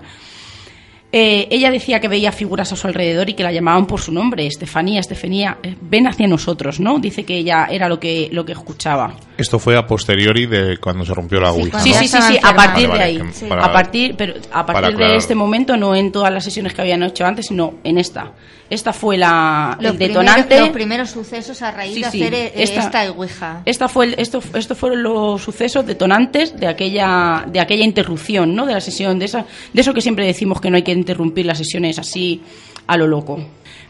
[1.14, 4.10] Eh, ella decía que veía figuras a su alrededor y que la llamaban por su
[4.12, 6.98] nombre, Estefanía, Estefanía, eh, ven hacia nosotros, ¿no?
[6.98, 9.14] Dice que ella era lo que, lo que escuchaba.
[9.36, 11.78] Esto fue a posteriori de cuando se rompió la Ouija.
[11.80, 13.22] Sí, sí, sí, sí, a partir Vale, de ahí.
[13.46, 16.80] para- a partir, pero a partir de este momento, no en todas las sesiones que
[16.80, 18.32] habían hecho antes, sino en esta.
[18.72, 20.58] Esta fue la, Los el primeros- detonante.
[20.60, 23.62] los primeros sucesos a raíz Sí, de hacer eh, esta- esta, ouija.
[23.66, 28.64] Esta fue el- esto, estos fueron los sucesos detonantes de aquella, de aquella interrupción, ¿no?
[28.64, 31.44] De la sesión, de esa, de eso que siempre decimos que no hay que interrumpir
[31.44, 32.40] las sesiones así
[32.86, 33.38] a lo loco.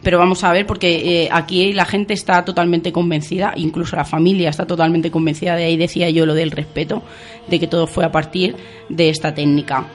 [0.03, 4.49] Pero vamos a ver, porque eh, aquí la gente está totalmente convencida, incluso la familia
[4.49, 7.03] está totalmente convencida, de ahí decía yo lo del respeto,
[7.47, 8.53] de que todo fue a partir
[8.89, 9.85] de esta técnica.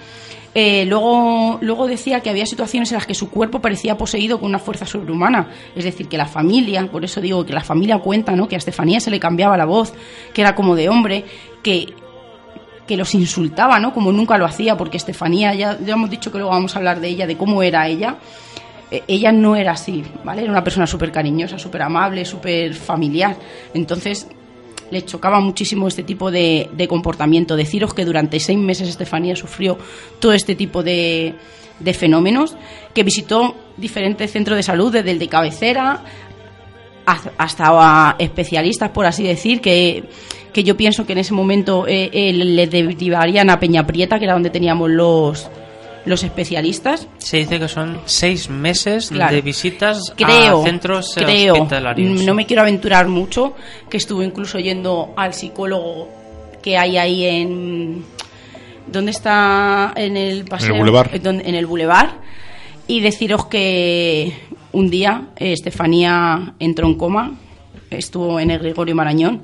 [0.54, 4.48] Eh, luego, luego decía que había situaciones en las que su cuerpo parecía poseído con
[4.48, 5.48] una fuerza sobrehumana.
[5.76, 8.48] Es decir, que la familia, por eso digo que la familia cuenta, ¿no?
[8.48, 9.92] Que a Estefanía se le cambiaba la voz,
[10.32, 11.24] que era como de hombre,
[11.62, 11.94] que,
[12.86, 13.92] que los insultaba, ¿no?
[13.92, 17.00] Como nunca lo hacía, porque Estefanía, ya, ya hemos dicho que luego vamos a hablar
[17.00, 18.16] de ella, de cómo era ella.
[18.90, 20.42] Eh, ella no era así, ¿vale?
[20.42, 23.36] Era una persona súper cariñosa, súper amable, súper familiar.
[23.74, 24.28] Entonces,
[24.90, 27.56] le chocaba muchísimo este tipo de, de comportamiento.
[27.56, 29.78] Deciros que durante seis meses Estefanía sufrió
[30.18, 31.34] todo este tipo de,
[31.80, 32.56] de fenómenos,
[32.94, 36.02] que visitó diferentes centros de salud, desde el de cabecera
[37.38, 40.04] hasta especialistas, por así decir, que,
[40.52, 44.24] que yo pienso que en ese momento eh, eh, le derivarían a Peña Prieta, que
[44.26, 45.48] era donde teníamos los,
[46.04, 47.06] los especialistas.
[47.18, 49.34] Se dice que son seis meses Claro.
[49.34, 52.22] de visitas creo, a centros creo, hospitalarios.
[52.22, 53.54] no me quiero aventurar mucho,
[53.90, 56.08] que estuve incluso yendo al psicólogo
[56.62, 58.04] que hay ahí en...
[58.86, 59.92] ¿Dónde está?
[59.96, 60.74] En el paseo.
[60.76, 61.14] Boulevard.
[61.14, 62.08] En don- En el Boulevard.
[62.86, 64.32] Y deciros que
[64.72, 67.34] un día eh, Estefanía entró en coma,
[67.90, 69.42] estuvo en el Gregorio Marañón,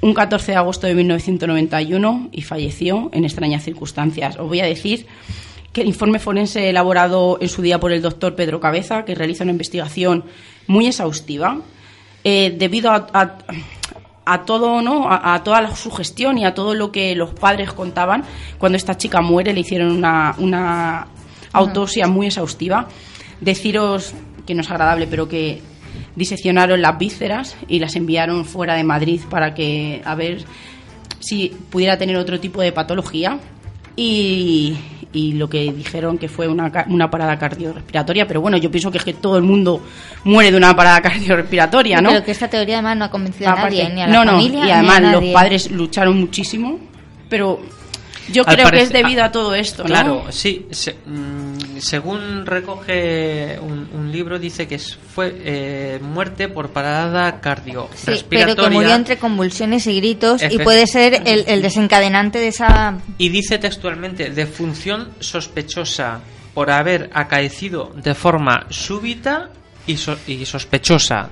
[0.00, 4.36] un 14 de agosto de 1991 y falleció en extrañas circunstancias.
[4.36, 5.06] Os voy a decir
[5.72, 9.44] que el informe forense elaborado en su día por el doctor Pedro Cabeza, que realiza
[9.44, 10.24] una investigación
[10.66, 11.58] muy exhaustiva,
[12.24, 13.38] eh, debido a, a-
[14.26, 15.08] a todo, ¿no?
[15.10, 18.22] A, a toda la sugestión y a todo lo que los padres contaban,
[18.58, 21.06] cuando esta chica muere le hicieron una, una
[21.52, 22.86] autopsia muy exhaustiva.
[23.40, 24.12] Deciros
[24.46, 25.62] que no es agradable, pero que
[26.14, 30.44] diseccionaron las vísceras y las enviaron fuera de Madrid para que a ver
[31.18, 33.38] si pudiera tener otro tipo de patología
[33.96, 34.76] y,
[35.12, 38.98] y lo que dijeron que fue una, una parada cardiorrespiratoria, pero bueno, yo pienso que
[38.98, 39.82] es que todo el mundo
[40.24, 42.10] muere de una parada cardiorrespiratoria, ¿no?
[42.10, 44.32] Pero que esta teoría además no ha convencido a nadie, ni a la no, no,
[44.32, 46.78] familia, y ni a además los padres lucharon muchísimo,
[47.28, 47.60] pero
[48.32, 49.88] yo Al creo que es debido a todo esto, ¿no?
[49.88, 50.66] Claro, sí.
[50.70, 57.30] se- mm, según recoge un, un libro, dice que es- fue eh, muerte por parada
[57.32, 58.46] Sí, cardiorrespiratoria.
[58.54, 62.98] pero que murió entre convulsiones y gritos y puede ser el, el desencadenante de esa...
[63.18, 66.20] Y dice textualmente, de función sospechosa
[66.54, 69.50] por haber acaecido de forma súbita
[69.86, 71.28] y, so- y sospechosa.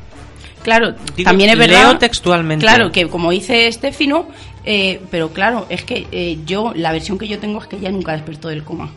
[0.62, 1.98] Claro, Digo, también es leo verdad.
[1.98, 2.64] textualmente.
[2.64, 4.28] Claro, que como dice Estefino,
[4.70, 7.90] eh, pero claro, es que eh, yo, la versión que yo tengo es que ella
[7.90, 8.90] nunca despertó del coma.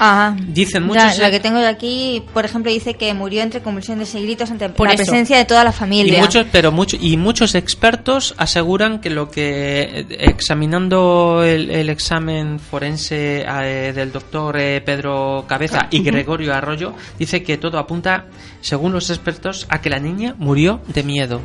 [0.00, 0.36] Ajá.
[0.46, 1.18] Dicen Ya, muchos...
[1.18, 4.68] la que tengo de aquí, por ejemplo, dice que murió entre convulsiones y gritos ante
[4.68, 5.02] Por la eso.
[5.02, 6.20] presencia de toda la Y familia.
[6.20, 12.60] muchos, pero mucho, y muchos expertos aseguran que lo que eh, examinando el, el examen
[12.60, 18.26] forense eh, del doctor eh, Pedro Cabeza y Gregorio Arroyo dice que todo apunta,
[18.60, 21.40] según los expertos, a que la niña murió de miedo.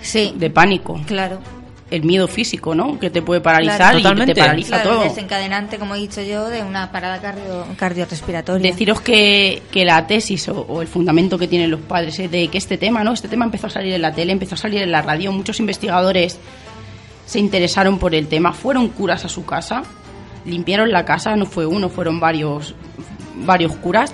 [0.00, 0.98] Sí, De pánico.
[1.06, 1.40] claro.
[1.90, 2.98] El miedo físico, ¿no?
[3.00, 3.98] Que te puede paralizar Claro.
[3.98, 4.34] y que Totalmente.
[4.34, 5.02] te paraliza Claro, todo.
[5.02, 8.70] el desencadenante, como he dicho yo, de una parada cardio, cardiorrespiratoria.
[8.70, 12.46] Deciros que, que la tesis o, o el fundamento que tienen los padres es de
[12.48, 13.12] que este tema, ¿no?
[13.12, 15.58] Este tema empezó a salir en la tele, empezó a salir en la radio, muchos
[15.58, 16.38] investigadores
[17.26, 19.82] se interesaron por el tema, fueron curas a su casa,
[20.44, 22.74] limpiaron la casa, no fue uno, fueron varios,
[23.36, 24.12] varios curas,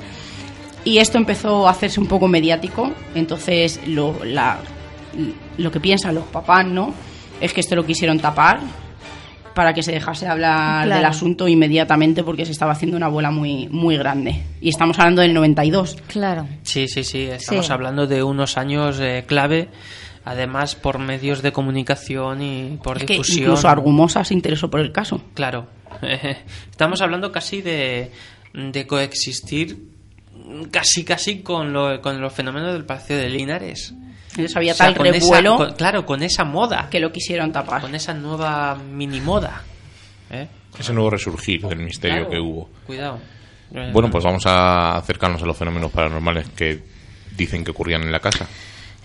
[0.84, 4.58] y esto empezó a hacerse un poco mediático, entonces lo, la-
[5.58, 6.92] lo que piensan los papás, ¿no?
[7.40, 8.60] Es que esto lo quisieron tapar
[9.54, 10.96] para que se dejase hablar Claro.
[10.96, 14.42] del asunto inmediatamente porque se estaba haciendo una bola muy, muy grande.
[14.60, 15.96] Y estamos hablando del 92.
[16.08, 16.46] Claro.
[16.62, 17.72] Sí, sí, sí, estamos Sí.
[17.72, 19.68] hablando de unos años eh, clave
[20.28, 23.42] Además, por medios de comunicación y por Es que difusión.
[23.44, 25.22] incluso Argumosa se interesó por el caso.
[25.34, 25.68] Claro.
[26.68, 28.10] Estamos hablando casi de,
[28.52, 29.78] de coexistir
[30.72, 33.94] casi casi con, lo, con los fenómenos del Palacio de Linares.
[34.36, 37.10] Entonces había O sea, tal con esa- revuelo con- claro, con esa moda, que lo
[37.12, 37.80] quisieron tapar.
[37.80, 39.62] con esa nueva mini moda.
[40.30, 40.46] ¿eh?
[40.78, 42.30] Ese nuevo resurgir del misterio Claro.
[42.30, 42.68] que hubo.
[42.86, 43.18] Cuidado.
[43.92, 46.82] Bueno, pues vamos a acercarnos a los fenómenos paranormales que
[47.36, 48.46] dicen que ocurrían en la casa.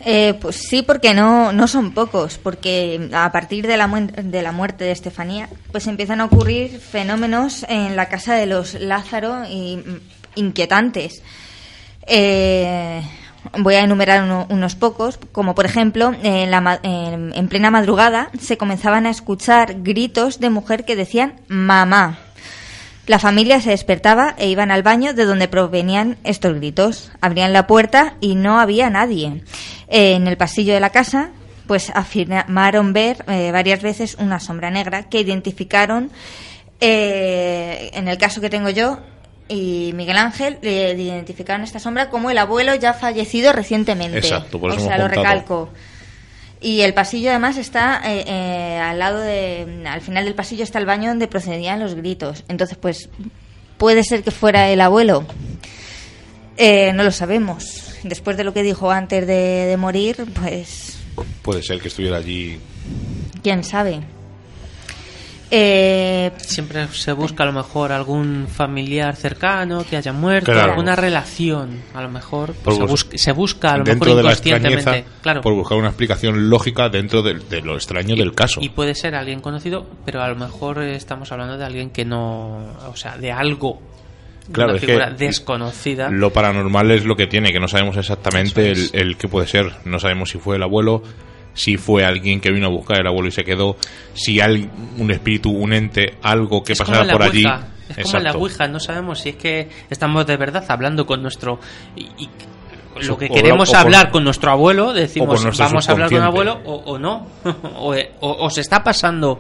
[0.03, 4.41] Eh, pues sí, porque no, no son pocos, porque a partir de la, muen- de
[4.41, 9.43] la muerte de Estefanía, pues empiezan a ocurrir fenómenos en la casa de los Lázaro
[9.47, 9.99] y mm,
[10.36, 11.21] inquietantes.
[12.07, 13.01] Eh,
[13.58, 18.30] voy a enumerar uno- unos pocos, como por ejemplo, en, la en- en plena madrugada
[18.39, 22.20] se comenzaban a escuchar gritos de mujer que decían mamá.
[23.08, 27.12] La familia se despertaba e iban al baño de donde provenían estos gritos.
[27.20, 29.44] Abrían la puerta y no había nadie.
[29.88, 31.32] En el pasillo de la casa,
[31.68, 36.12] pues afirmaron ver eh, varias veces una sombra negra que identificaron,
[36.80, 39.00] eh, en el caso que tengo yo
[39.48, 44.18] y Miguel Ángel, eh, identificaron esta sombra como el abuelo ya fallecido recientemente.
[44.18, 45.70] Exacto, por eso o sea, lo recalco.
[46.62, 50.78] Y el pasillo además está eh, eh, al lado de, al final del pasillo está
[50.78, 52.44] el baño donde procedían los gritos.
[52.48, 53.10] Entonces, pues,
[53.78, 55.26] puede ser que fuera el abuelo.
[56.58, 57.96] Eh, no lo sabemos.
[58.04, 60.98] Después de lo que dijo antes de, de morir, pues,
[61.42, 62.60] Puede ser que estuviera allí.
[63.42, 64.02] quién sabe.
[65.54, 70.72] Eh, Siempre se busca a lo mejor algún familiar cercano que haya muerto, Claro.
[70.72, 74.18] alguna relación, a lo mejor Por se, bus- busca, se busca a lo dentro mejor
[74.18, 74.76] de la inconscientemente.
[74.80, 75.41] extrañeza, claro.
[75.41, 78.62] por buscar una explicación lógica dentro de, de lo extraño del caso.
[78.64, 82.66] Y puede ser alguien conocido, pero a lo mejor estamos hablando de alguien que no,
[82.88, 83.82] o sea, de algo,
[84.47, 86.10] de Claro, una es figura que desconocida.
[86.10, 88.93] Lo paranormal es lo que tiene, que no sabemos exactamente Eso el, es.
[88.93, 89.74] el qué puede ser.
[89.84, 91.04] No sabemos si fue el abuelo,
[91.54, 93.76] si fue alguien que vino a buscar el abuelo y se quedó,
[94.14, 97.43] si hay un espíritu, un ente, algo que es como pasara por allí.
[97.89, 98.38] Es como en la Exacto.
[98.39, 101.60] Ouija, no sabemos si es que estamos de verdad hablando con nuestro...
[101.95, 102.30] Y,
[103.08, 106.60] lo que queremos o hablar con nuestro abuelo, decimos, nuestro vamos a hablar con abuelo
[106.66, 107.28] o, o no.
[107.76, 109.39] o, o- se está pasando...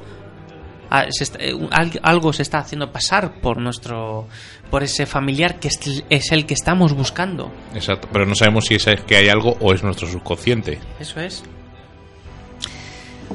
[0.89, 4.27] a- se está- eh, al- algo se está haciendo pasar por nuestro
[4.69, 8.75] por ese familiar que es, es el que estamos buscando Exacto, pero no sabemos si
[8.75, 10.79] es que hay algo o es nuestro subconsciente.
[10.99, 11.43] eso es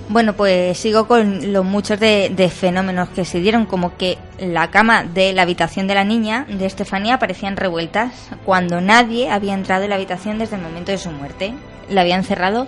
[0.09, 5.05] Bueno, pues sigo con los muchos de, fenómenos que se dieron, como que la cama
[5.05, 8.13] de la habitación de la niña, de Estefanía, parecían revueltas,
[8.45, 11.55] cuando nadie había entrado en la habitación desde el momento de su muerte.
[11.89, 12.67] La habían cerrado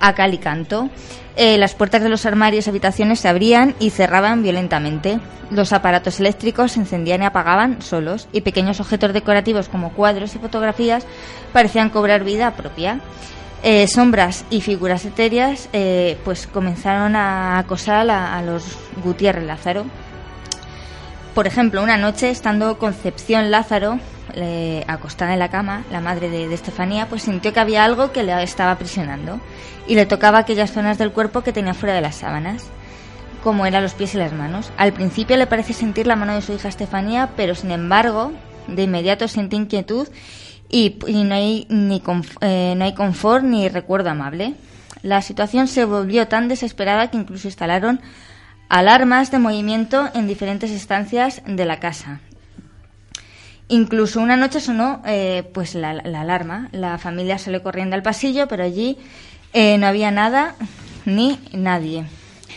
[0.00, 0.90] a cal y canto.
[1.36, 5.18] Eh, las puertas de los armarios y habitaciones se abrían y cerraban violentamente.
[5.50, 10.38] Los aparatos eléctricos se encendían y apagaban solos, y pequeños objetos decorativos como cuadros y
[10.38, 11.06] fotografías
[11.52, 13.00] parecían cobrar vida propia.
[13.64, 19.86] Eh, sombras y figuras etéreas eh, pues comenzaron a acosar a, los Gutiérrez Lázaro.
[21.32, 24.00] Por ejemplo, una noche, estando Concepción Lázaro
[24.34, 28.10] eh, acostada en la cama, la madre de, de Estefanía, pues sintió que había algo
[28.10, 29.40] que le estaba aprisionando
[29.86, 32.64] y le tocaba aquellas zonas del cuerpo que tenía fuera de las sábanas,
[33.44, 34.72] como eran los pies y las manos.
[34.76, 38.32] Al principio le parece sentir la mano de su hija Estefanía, pero sin embargo,
[38.66, 40.08] de inmediato siente inquietud
[40.72, 42.02] y, y no, hay ni
[42.40, 44.54] eh, no hay confort ni recuerdo amable.
[45.02, 48.00] La situación se volvió tan desesperada que incluso instalaron
[48.68, 52.20] alarmas de movimiento en diferentes estancias de la casa.
[53.68, 56.68] Incluso una noche sonó eh, pues la, la alarma.
[56.72, 58.96] La familia salió corriendo al pasillo, pero allí
[59.52, 60.56] eh, no había nada
[61.04, 62.04] ni nadie.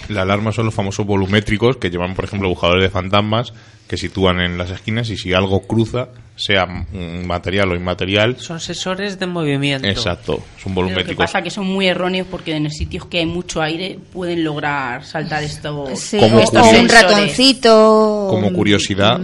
[0.07, 3.53] La alarma son los famosos volumétricos que llevan, por ejemplo, buscadores de fantasmas
[3.87, 8.59] que sitúan en las esquinas y si algo cruza, sea mm, material o inmaterial, son
[8.59, 11.25] sensores de movimiento exacto, son Pero Lo que volumétricos.
[11.25, 15.43] pasa que son muy erróneos porque en sitios que hay mucho aire pueden lograr saltar
[15.43, 18.27] estos, Sí, Como o, un ratoncito.
[18.29, 19.19] Como curiosidad,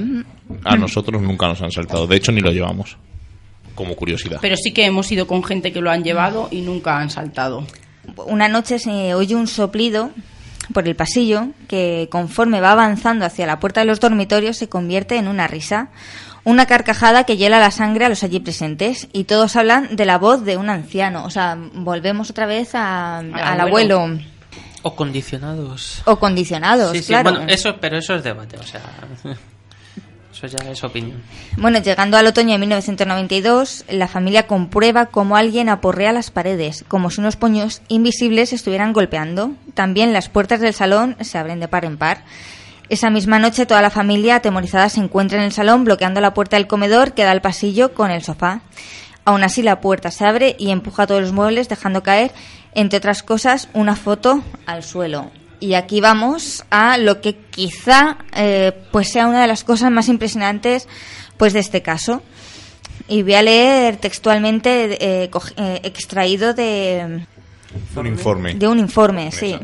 [0.63, 2.07] a nosotros nunca nos han saltado.
[2.07, 2.97] De hecho, ni lo llevamos.
[3.75, 4.39] Como curiosidad.
[4.41, 7.65] Pero sí que hemos ido con gente que lo han llevado y nunca han saltado.
[8.27, 10.11] Una noche se oye un soplido
[10.73, 15.17] por el pasillo que conforme va avanzando hacia la puerta de los dormitorios se convierte
[15.17, 15.89] en una risa,
[16.43, 20.17] una carcajada que hiela la sangre a los allí presentes y todos hablan de la
[20.17, 21.23] voz de un anciano.
[21.25, 23.99] O sea, volvemos otra vez a- al abuelo.
[23.99, 24.23] abuelo.
[24.83, 27.29] o condicionados O condicionados, Sí, sí, claro.
[27.31, 28.81] bueno, eso, pero eso es debate, o sea,
[30.47, 31.03] eso ya.
[31.57, 37.09] Bueno, llegando al otoño de 1992, la familia comprueba cómo alguien aporrea las paredes, como
[37.09, 39.51] si unos puños invisibles estuvieran golpeando.
[39.73, 42.23] También las puertas del salón se abren de par en par.
[42.89, 46.57] Esa misma noche toda la familia atemorizada se encuentra en el salón bloqueando la puerta
[46.57, 48.61] del comedor que da al pasillo con el sofá.
[49.23, 52.31] Aún así la puerta se abre y empuja todos los muebles dejando caer
[52.73, 55.29] entre otras cosas, una foto al suelo.
[55.61, 60.09] Y aquí vamos a lo que quizá eh, pues sea una de las cosas más
[60.09, 60.87] impresionantes
[61.37, 62.23] pues de este caso.
[63.07, 67.25] Y voy a leer textualmente eh, eh, extraído de,
[67.95, 68.55] Un informe.
[68.55, 69.55] de un informe, sí.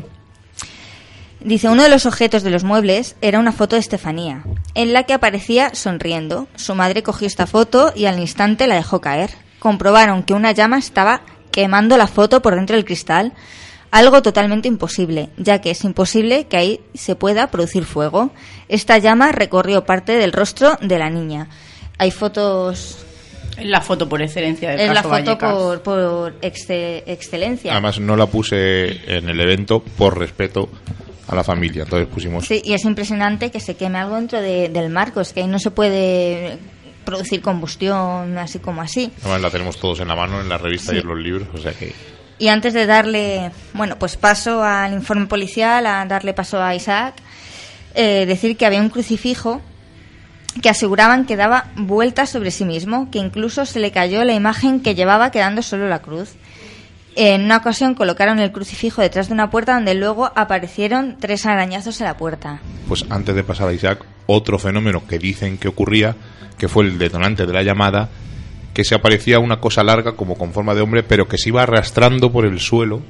[1.40, 4.44] Dice, uno de los objetos de los muebles era una foto de Estefanía,
[4.74, 6.46] en la que aparecía sonriendo.
[6.54, 9.30] Su madre cogió esta foto y al instante la dejó caer.
[9.58, 13.32] Comprobaron que una llama estaba quemando la foto por dentro del cristal,
[13.90, 18.30] algo totalmente imposible, ya que es imposible que ahí se pueda producir fuego.
[18.68, 21.48] Esta llama recorrió parte del rostro de la niña.
[21.98, 23.04] Hay fotos...
[23.56, 25.52] Es la foto por excelencia del Es la foto Vallecas.
[25.52, 27.72] por, por exce- excelencia.
[27.72, 30.68] Además, no la puse en el evento por respeto
[31.26, 31.82] a la familia.
[31.82, 32.46] Entonces pusimos.
[32.46, 35.20] Sí, y es impresionante que se queme algo dentro de- del marco.
[35.20, 36.56] Es que ahí no se puede
[37.04, 39.10] producir combustión así como así.
[39.22, 41.48] Además, la tenemos todos en la mano en la revista y en los libros.
[41.52, 41.92] O sea que.
[42.38, 47.14] Y antes de darle, bueno, pues paso al informe policial, a darle paso a Isaac,
[47.94, 49.60] eh, decir que había un crucifijo
[50.62, 54.80] que aseguraban que daba vueltas sobre sí mismo, que incluso se le cayó la imagen
[54.80, 56.30] que llevaba quedando solo la cruz.
[57.16, 62.00] En una ocasión colocaron el crucifijo detrás de una puerta donde luego aparecieron tres arañazos
[62.00, 62.60] en la puerta.
[62.86, 66.14] Pues antes de pasar a Isaac, otro fenómeno que dicen que ocurría,
[66.56, 68.08] que fue el detonante de la llamada,
[68.78, 71.64] que se aparecía una cosa larga como con forma de hombre, pero que se iba
[71.64, 73.00] arrastrando por el suelo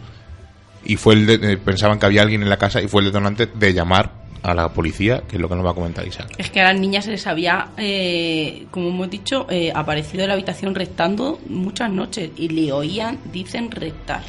[0.82, 3.08] y fue el de- eh, pensaban que había alguien en la casa y fue el
[3.08, 4.12] detonante de llamar
[4.42, 6.28] a la policía, que es lo que nos va a comentar Isaac.
[6.38, 10.28] Es que a las niñas se les había, eh, como hemos dicho, eh, aparecido en
[10.28, 14.22] la habitación rectando muchas noches y le oían, dicen, rectar.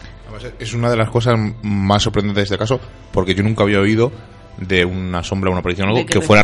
[0.60, 2.82] Es una de las cosas más sorprendentes de este caso,
[3.14, 4.12] porque yo nunca había oído
[4.58, 6.42] de una sombra, una aparición o algo que que fuera.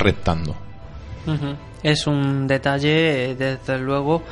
[1.27, 1.53] Ujú.
[1.83, 4.23] Es un detalle, eh, desde luego,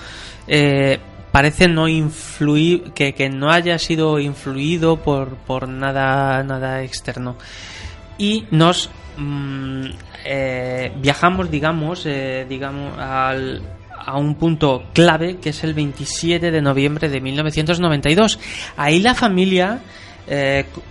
[0.47, 0.99] eh,
[1.31, 7.35] parece no influir, que, que no haya sido influido por, por nada, nada externo.
[8.17, 9.85] Y nos mm,
[10.25, 13.61] eh, viajamos, digamos, eh, digamos, al,
[13.97, 18.39] a un punto clave que es el 27 de noviembre de 1992.
[18.77, 19.79] Ahí la familia,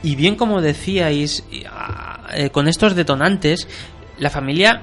[0.02, 2.20] y bien como decíais, ah,
[2.52, 3.66] con estos detonantes,
[4.18, 4.82] la familia,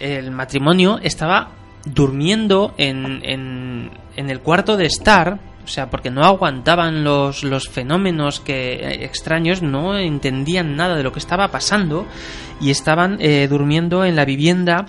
[0.00, 1.50] el matrimonio estaba
[1.84, 7.68] durmiendo en, en, en el cuarto de estar, o sea, porque no aguantaban los, los
[7.68, 12.06] fenómenos que eh, extraños, no entendían nada de lo que estaba pasando
[12.60, 14.86] y estaban eh, durmiendo en la vivienda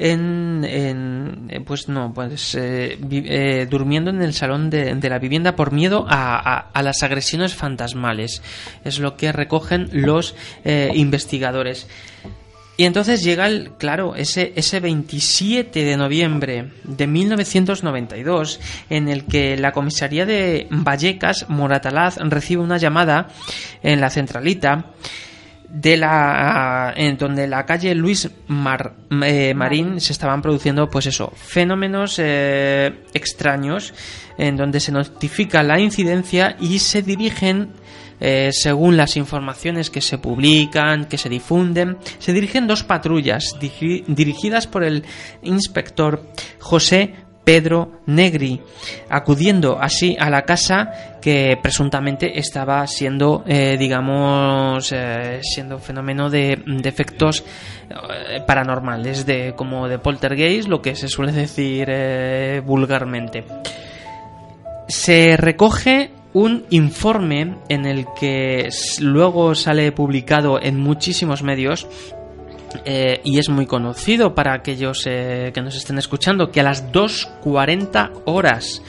[0.00, 5.18] en, en, eh, pues no pues eh, eh, durmiendo en el salón de, de la
[5.18, 8.40] vivienda por miedo a, a- a las agresiones fantasmales.
[8.84, 10.36] Es lo que recogen los
[10.94, 11.88] investigadores
[12.80, 19.56] y entonces llega el, claro, ese, ese 27 de noviembre de 1992, en el que
[19.56, 23.30] la comisaría de Vallecas, Moratalaz, recibe una llamada
[23.82, 24.92] en la centralita
[25.68, 32.18] de la en donde la calle Luis eh, Marín se estaban produciendo pues eso fenómenos
[32.18, 33.92] eh, extraños
[34.38, 37.72] en donde se notifica la incidencia y se dirigen
[38.20, 44.66] eh, según las informaciones que se publican, que se difunden, se dirigen dos patrullas dirigidas
[44.66, 45.04] por el
[45.42, 46.22] inspector
[46.58, 47.14] José
[47.48, 48.60] Pedro Negri,
[49.08, 56.62] acudiendo así a la casa que presuntamente estaba siendo, eh, digamos, eh, siendo fenómeno de,
[56.66, 57.42] de efectos
[57.88, 63.46] eh, paranormales, de como de poltergeist, lo que se suele decir eh, vulgarmente.
[64.86, 68.68] Se recoge un informe en el que
[69.00, 71.86] luego sale publicado en muchísimos medios
[72.84, 76.92] eh, y es muy conocido para aquellos eh, que nos estén escuchando que a las
[76.92, 78.82] 2.40 horas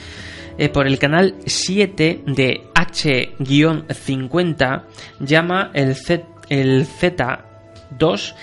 [0.58, 4.82] eh, por el canal 7 de H-50
[5.20, 8.34] llama el, Z, el Z2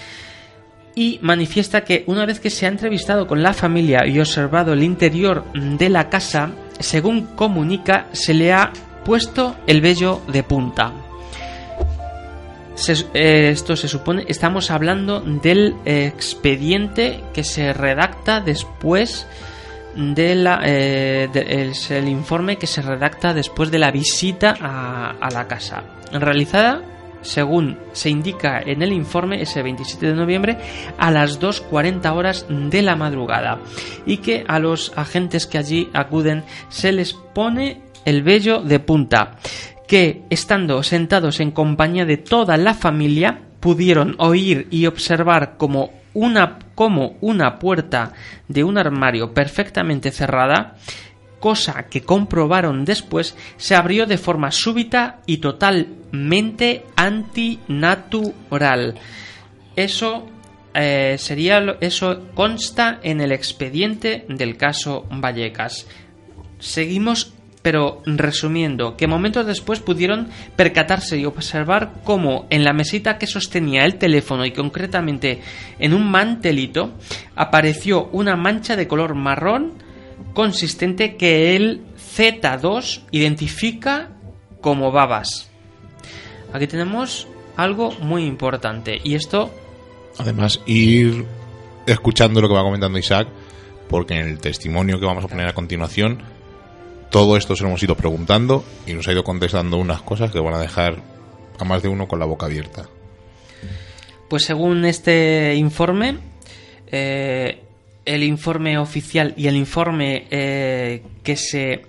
[0.96, 4.82] y manifiesta que una vez que se ha entrevistado con la familia y observado el
[4.82, 8.74] interior de la casa, según comunica, se le ha
[9.08, 10.92] puesto el vello de punta.
[13.14, 19.26] Eh, esto se supone, estamos hablando del expediente que se redacta después
[19.96, 25.32] de la, eh, es el informe que se redacta después de la visita a, a
[25.32, 25.84] la casa.
[26.12, 26.82] Realizada,
[27.22, 30.58] según se indica en el informe, ese 27 de noviembre,
[30.98, 33.60] a las 2.40 horas de la madrugada.
[34.06, 39.36] Y que a los agentes que allí acuden se les pone el vello de punta.
[39.86, 46.58] Que estando sentados en compañía de toda la familia, pudieron oír y observar como una,
[46.74, 48.14] como una puerta
[48.48, 50.78] de un armario perfectamente cerrada
[51.40, 58.96] cosa que comprobaron después, se abrió de forma súbita y totalmente antinatural.
[59.76, 60.28] Eso
[60.74, 65.86] eh, sería eso consta en el expediente del caso Vallecas.
[66.60, 67.37] Seguimos,
[67.68, 73.84] pero resumiendo, que momentos después pudieron percatarse y observar cómo en la mesita que sostenía
[73.84, 75.42] el teléfono y concretamente
[75.78, 76.94] en un mantelito
[77.36, 79.74] apareció una mancha de color marrón
[80.34, 84.12] consistente que el Z2 identifica
[84.62, 85.52] como babas.
[86.54, 89.52] Aquí tenemos algo muy importante y esto
[90.20, 91.26] Además, ir
[91.86, 93.28] escuchando lo que va comentando Isaac,
[93.90, 96.37] porque en el testimonio que vamos a poner a continuación,
[97.18, 100.40] todo esto se lo hemos ido preguntando y nos ha ido contestando unas cosas que
[100.40, 100.98] van a dejar
[101.58, 102.88] a más de uno con la boca abierta.
[104.30, 106.20] Pues según este informe,
[106.92, 107.64] eh,
[108.06, 111.86] el informe oficial y el informe eh, que se,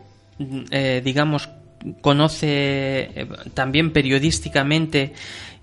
[0.71, 1.51] eh, digamos,
[2.01, 5.13] conoce eh, también periodísticamente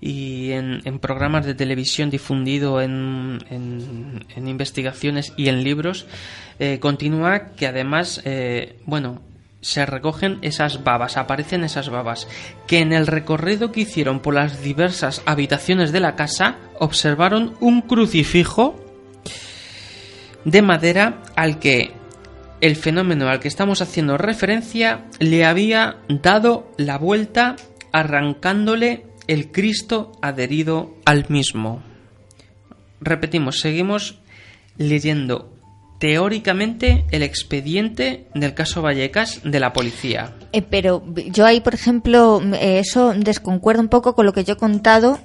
[0.00, 6.06] y en, programas de televisión difundido en, en- investigaciones y en libros,
[6.78, 8.22] continúa que además,
[8.84, 9.22] bueno,
[9.66, 12.28] se recogen esas babas, aparecen esas babas,
[12.68, 17.82] que en el recorrido que hicieron por las diversas habitaciones de la casa observaron un
[17.82, 18.76] crucifijo
[20.44, 21.90] de madera al que
[22.60, 27.56] el fenómeno al que estamos haciendo referencia le había dado la vuelta
[27.90, 31.82] arrancándole el Cristo adherido al mismo.
[33.00, 34.20] Repetimos, seguimos
[34.78, 35.55] leyendo
[35.98, 40.32] teóricamente el expediente del caso Vallecas de la policía.
[40.52, 44.54] Eh, pero yo ahí, por ejemplo, eh, eso desconcuerda un poco con lo que yo
[44.54, 45.18] he contado.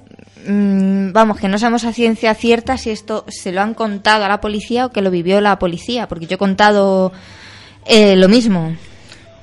[0.46, 4.28] Mm, vamos, que no sabemos a ciencia cierta si esto se lo han contado a
[4.28, 7.12] la policía o que lo vivió la policía, porque yo he contado
[7.86, 8.74] eh, lo mismo.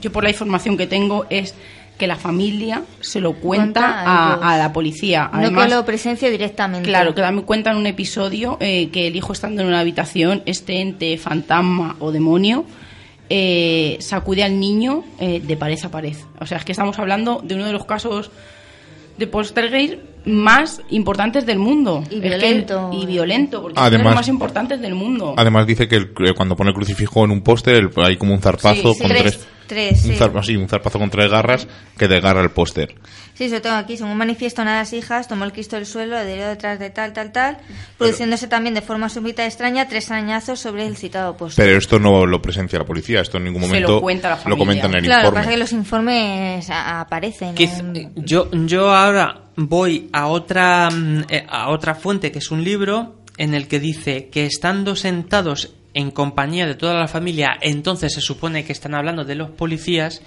[0.02, 1.54] Yo por la información que tengo es
[2.00, 5.30] que la familia se lo cuenta Cuenta a la policía.
[5.32, 6.90] no Además, que lo presencie directamente.
[6.90, 10.82] Claro, que también cuentan un episodio eh, que el hijo estando en una habitación, este
[10.82, 12.66] ente fantasma o demonio
[13.30, 16.16] eh, sacude al niño eh, de pared a pared.
[16.40, 18.32] O sea, es que estamos hablando de uno de los casos
[19.18, 19.96] de poltergeist
[20.26, 22.04] más importantes del mundo.
[22.10, 22.90] Y Es que- violento.
[22.94, 25.34] y violento, porque es de Además- los más importantes del mundo.
[25.38, 28.94] Además dice que el- cuando pone el crucifijo en un póster hay como un zarpazo
[28.94, 30.18] Sí, con tres- tres, tres, un, sí.
[30.20, 31.66] zarpa- sí, un zarpazo con tres garras
[31.98, 32.96] que desgarra el póster.
[33.36, 33.96] Sí, eso tengo aquí.
[33.96, 37.58] Según manifiesto las hijas, tomó el Cristo del suelo, adherido detrás de tal, tal, tal,
[37.98, 41.64] produciéndose también de forma súbita y extraña tres arañazos sobre el citado póster.
[41.66, 44.36] Pero esto no lo presencia la policía, esto en ningún Se lo momento cuenta la
[44.36, 44.58] lo familia.
[44.60, 45.40] comenta en el Claro, lo que informe.
[45.40, 47.56] pasa es que los informes a- aparecen.
[47.58, 52.64] En- Yo, yo ahora voy a otra, mm, eh, a otra fuente que es un
[52.66, 58.14] libro en el que dice que estando sentados en compañía de toda la familia, entonces
[58.14, 60.22] se supone que están hablando de los policías,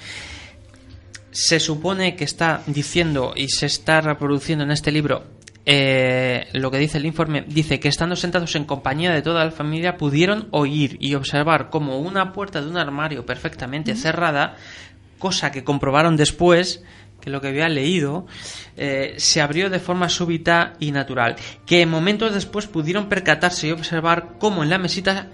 [1.31, 5.25] se supone que está diciendo y se está reproduciendo en este libro
[5.65, 9.53] eh, lo que dice el informe, dice que estando sentados en compañía de toda la
[9.53, 14.57] familia pudieron oír y observar como una puerta de un armario perfectamente cerrada,
[15.21, 16.83] cosa que comprobaron después
[17.23, 18.27] que lo que había leído
[18.77, 24.35] eh, se abrió de forma súbita y natural, que momentos después pudieron percatarse y observar
[24.39, 25.29] cómo en la mesita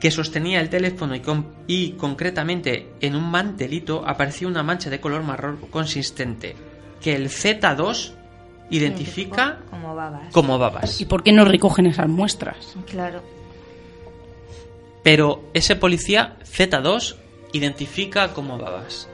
[0.00, 5.00] que sostenía el teléfono y, con- y concretamente en un mantelito aparecía una mancha de
[5.00, 6.56] color marrón consistente
[7.00, 8.12] que el Z2
[8.70, 10.32] identifica como babas.
[10.32, 11.00] como babas.
[11.00, 12.74] ¿Y por qué no recogen esas muestras?
[12.90, 13.22] Claro.
[15.02, 17.16] Pero ese policía Z2
[17.52, 19.08] identifica como babas.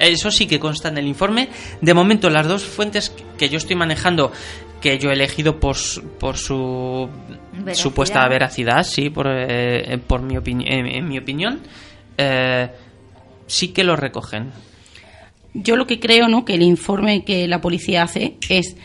[0.00, 1.48] Eso sí que consta en el informe.
[1.80, 4.32] De momento, las dos fuentes que yo estoy manejando,
[4.80, 7.08] que yo he elegido por, su- por su
[7.52, 7.74] Veracidad.
[7.74, 11.60] supuesta veracidad, sí, por, eh, por mi, opini- en mi opinión,
[12.16, 12.68] eh,
[13.46, 14.50] sí que lo recogen.
[15.52, 16.44] Yo lo que creo, ¿no?
[16.44, 18.76] Que el informe que la policía hace es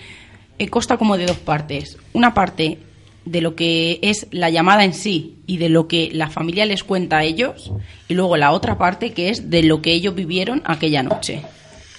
[0.58, 1.98] eh, consta como de dos partes.
[2.14, 2.80] Una parte
[3.26, 6.84] de lo que es la llamada en sí y de lo que la familia les
[6.84, 7.72] cuenta a ellos
[8.08, 11.42] y luego la otra parte que es de lo que ellos vivieron aquella noche.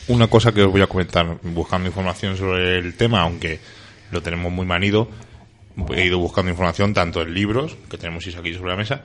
[0.09, 3.59] Una cosa que os voy a comentar buscando información sobre el tema, aunque
[4.12, 5.09] lo tenemos muy manido,
[5.95, 9.03] he ido buscando información tanto en libros, que tenemos aquí sobre la mesa,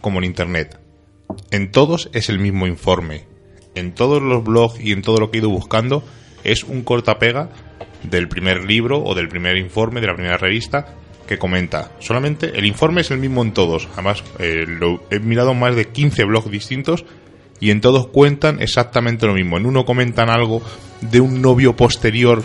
[0.00, 0.80] como en internet.
[1.50, 3.26] En todos es el mismo informe.
[3.74, 6.02] En todos los blogs y en todo lo que he ido buscando
[6.42, 7.50] es un cortapega
[8.02, 10.96] del primer libro o del primer informe de la primera revista
[11.30, 11.92] que comenta.
[12.00, 13.86] Solamente el informe es el mismo en todos.
[13.92, 17.04] Además, eh, lo, he mirado más de 15 blogs distintos
[17.60, 19.56] y en todos cuentan exactamente lo mismo.
[19.56, 20.60] En uno comentan algo
[21.00, 22.42] de un novio posterior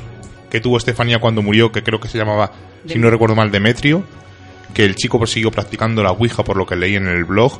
[0.51, 2.51] que tuvo Estefanía cuando murió, que creo que se llamaba,
[2.85, 4.03] si no recuerdo mal, Demetrio,
[4.75, 7.59] que el chico siguió practicando la Ouija por lo que leí en el blog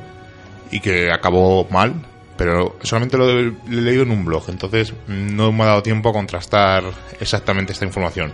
[0.69, 2.05] y que acabó mal,
[2.37, 6.13] pero solamente lo he leído en un blog, entonces no me ha dado tiempo a
[6.13, 6.83] contrastar
[7.19, 8.31] exactamente esta información.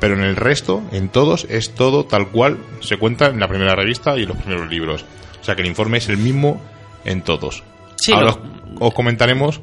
[0.00, 3.74] Pero en el resto, en todos, es todo tal cual se cuenta en la primera
[3.74, 5.04] revista y en los primeros libros.
[5.40, 6.60] O sea que el informe es el mismo
[7.04, 7.62] en todos.
[7.96, 8.38] Sí, Ahora lo- os,
[8.88, 9.60] os comentaremos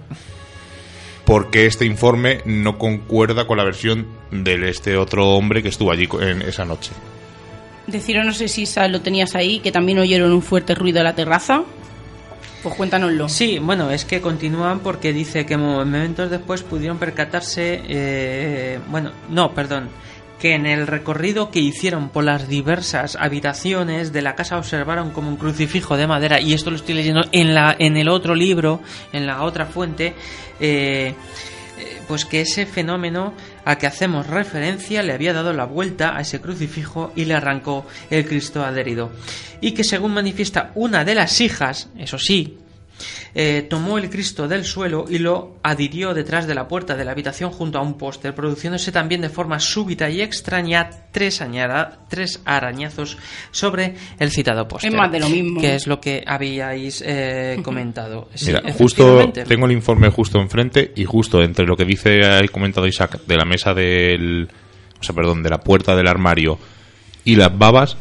[1.25, 5.91] por qué este informe no concuerda con la versión de este otro hombre que estuvo
[5.91, 6.91] allí en esa noche.
[7.87, 11.15] Deciros, no sé si lo tenías ahí, que también oyeron un fuerte ruido a la
[11.15, 11.63] terraza.
[12.63, 13.29] Pues cuéntanoslo.
[13.29, 19.53] Sí, bueno, es que continúan porque dice que momentos después pudieron percatarse, eh, bueno, no,
[19.53, 19.89] perdón,
[20.39, 25.29] que en el recorrido que hicieron por las diversas habitaciones de la casa observaron como
[25.29, 28.81] un crucifijo de madera y esto lo estoy leyendo en la en el otro libro,
[29.13, 30.13] en la otra fuente,
[30.59, 31.13] eh,
[31.79, 33.33] eh, pues que ese fenómeno
[33.65, 37.85] a que hacemos referencia le había dado la vuelta a ese crucifijo y le arrancó
[38.09, 39.11] el Cristo adherido.
[39.59, 42.57] Y que según manifiesta una de las hijas, eso sí,
[43.35, 47.11] eh, tomó el Cristo del suelo y lo adhirió detrás de la puerta de la
[47.11, 52.41] habitación junto a un póster, produciéndose también de forma súbita y extraña tres, añara- tres
[52.45, 53.17] arañazos
[53.51, 54.91] sobre el citado póster.
[54.91, 55.61] Es más de lo mismo.
[55.61, 58.29] Que es lo que habíais eh, comentado.
[58.33, 62.51] Sí, Mira, justo tengo el informe justo enfrente y justo entre lo que dice el
[62.51, 64.47] comentado Isaac de la mesa del,
[64.99, 66.57] o sea, perdón, de la puerta del armario
[67.23, 67.97] y las babas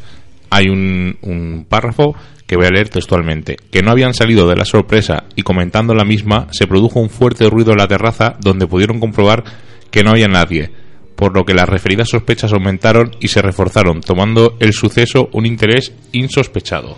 [0.49, 2.15] hay un, un párrafo
[2.47, 3.57] que voy a leer textualmente.
[3.71, 7.49] Que no habían salido de la sorpresa y comentando la misma se produjo un fuerte
[7.49, 9.43] ruido en la terraza donde pudieron comprobar
[9.91, 10.71] que no había nadie,
[11.15, 15.93] por lo que las referidas sospechas aumentaron y se reforzaron, tomando el suceso un interés
[16.13, 16.97] insospechado.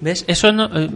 [0.00, 0.24] ¿Ves?
[0.28, 0.66] Eso no...
[0.78, 0.88] eh,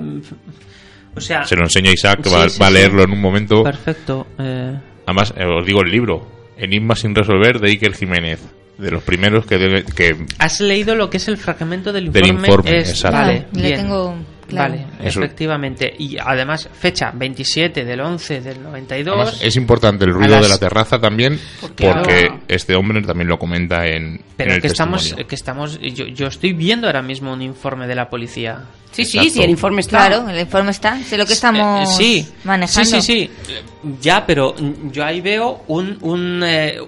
[1.14, 1.44] o sea...
[1.44, 2.74] Se lo enseña Isaac, que Sí, va, sí, va a sí.
[2.74, 3.62] leerlo en un momento.
[3.64, 4.26] Perfecto.
[4.38, 6.28] eh, Además, eh, os digo el libro,
[6.58, 8.40] Enigma sin resolver de Iker Jiménez,
[8.78, 12.26] de los primeros que, debe- que Has leído lo que es el fragmento del Del
[12.28, 12.48] informe.
[12.48, 13.18] informe, Es- exacto.
[13.18, 14.16] Vale, Vale, le tengo
[14.46, 14.72] claro.
[14.74, 15.20] Vale, Eso.
[15.20, 15.92] efectivamente.
[15.98, 19.14] Y además, fecha 27 del 11 del 92.
[19.16, 23.02] además es importante el ruido las- de la terraza también, Porque porque ahora- este hombre
[23.02, 26.86] también lo comenta en, pero en el que estamos, que estamos yo, yo estoy viendo
[26.86, 28.62] ahora mismo un informe de la policía.
[28.92, 29.34] Sí, sí, Exacto.
[29.34, 30.06] sí, el informe está.
[30.06, 30.98] Claro, el informe está.
[31.02, 32.88] Sé lo que estamos Eh, sí, manejando.
[32.88, 33.52] Sí, sí, sí.
[34.00, 34.54] Ya, pero
[34.90, 36.78] yo ahí veo un, un eh,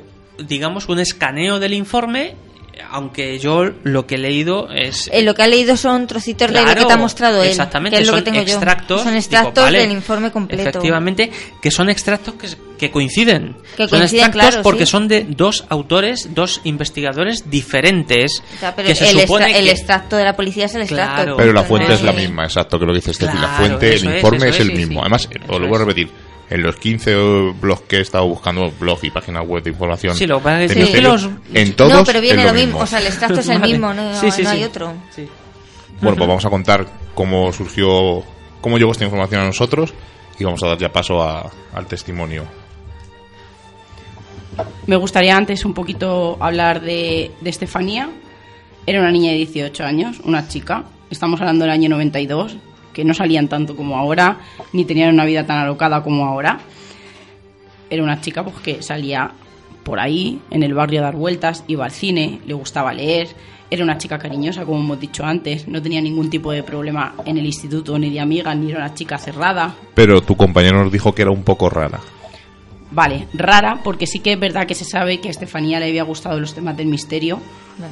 [0.46, 2.34] digamos, un escaneo del informe,
[2.90, 5.10] aunque yo lo que he leído es...
[5.12, 7.50] Eh, lo que ha leído son trocitos de lo Claro, que te ha mostrado él.
[7.50, 8.96] Exactamente, que es lo son que tengo extractos.
[8.98, 9.04] yo.
[9.04, 10.62] Son digo, extractos vale, del informe completo.
[10.70, 11.30] Efectivamente,
[11.60, 13.54] que son extractos que, que coinciden.
[13.76, 14.92] Que son coinciden, extractos claro, porque sí.
[14.92, 18.42] son de dos autores, dos investigadores diferentes.
[18.56, 20.74] O sea, pero que se el, supone extra- el que- extracto de la policía es
[20.74, 21.14] el extracto.
[21.16, 21.36] Claro.
[21.36, 23.34] Pero la fuente no es la misma, exacto, que lo que dice Steffi.
[23.34, 24.94] la Claro, fuente, el es, informe es, el es, mismo.
[24.94, 25.00] sí.
[25.02, 25.86] Además, Eso os lo vuelvo a es.
[25.86, 26.29] repetir.
[26.50, 27.14] En los 15
[27.60, 30.66] blogs que he estado buscando, blog y páginas web de información, Sí, lo que de
[30.68, 32.78] que misterio, los- en todos No, pero viene lo mismo.
[32.80, 33.72] O sea, el extracto es el Vale.
[33.72, 34.56] mismo, no, Sí, sí, no sí.
[34.56, 34.92] hay otro.
[35.14, 35.28] Sí.
[36.02, 38.24] Bueno, pues vamos a contar cómo surgió,
[38.60, 39.94] cómo llegó esta información a nosotros
[40.40, 42.44] y vamos a dar ya paso a- al testimonio.
[44.86, 48.10] Me gustaría antes un poquito hablar de, de Estefanía.
[48.86, 50.84] Era una niña de 18 años, una chica.
[51.10, 52.56] Estamos hablando del año 92,
[53.00, 54.40] que no salían tanto como ahora,
[54.74, 56.60] ni tenían una vida tan alocada como ahora.
[57.88, 59.30] Era una chica pues, que salía
[59.84, 63.28] por ahí, en el barrio a dar vueltas, iba al cine, le gustaba leer.
[63.70, 65.66] Era una chica cariñosa, como hemos dicho antes.
[65.66, 68.92] No tenía ningún tipo de problema en el instituto, ni de amigas, ni era una
[68.92, 69.74] chica cerrada.
[69.94, 72.00] Pero tu compañero nos dijo que era un poco rara.
[72.92, 76.02] Vale, rara, porque sí que es verdad que se sabe que a Estefanía le había
[76.02, 77.40] gustado los temas del misterio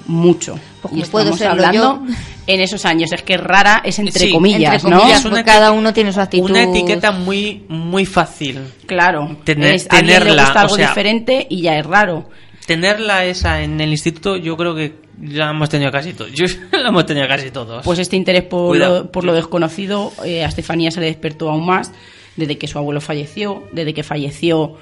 [0.06, 0.58] mucho.
[0.82, 2.14] Pues y puedo estamos hablando yo.
[2.46, 3.12] en esos años.
[3.12, 4.98] Es que rara es entre Sí, comillas, Entre ¿no?
[4.98, 6.50] comillas, Es una cada uno tiene su actitud.
[6.50, 8.60] Una etiqueta muy, muy fácil.
[8.86, 12.28] Claro, Tener- es, a le tenerla, gusta algo o sea- diferente y ya es raro.
[12.66, 16.32] Tenerla esa en el instituto, yo creo que ya hemos tenido casi todos.
[16.32, 17.84] Yo la hemos tenido casi todos.
[17.84, 21.64] Pues este interés por, lo, por lo desconocido eh, a Estefanía se le despertó aún
[21.64, 21.92] más
[22.36, 24.76] desde que su abuelo falleció, desde que falleció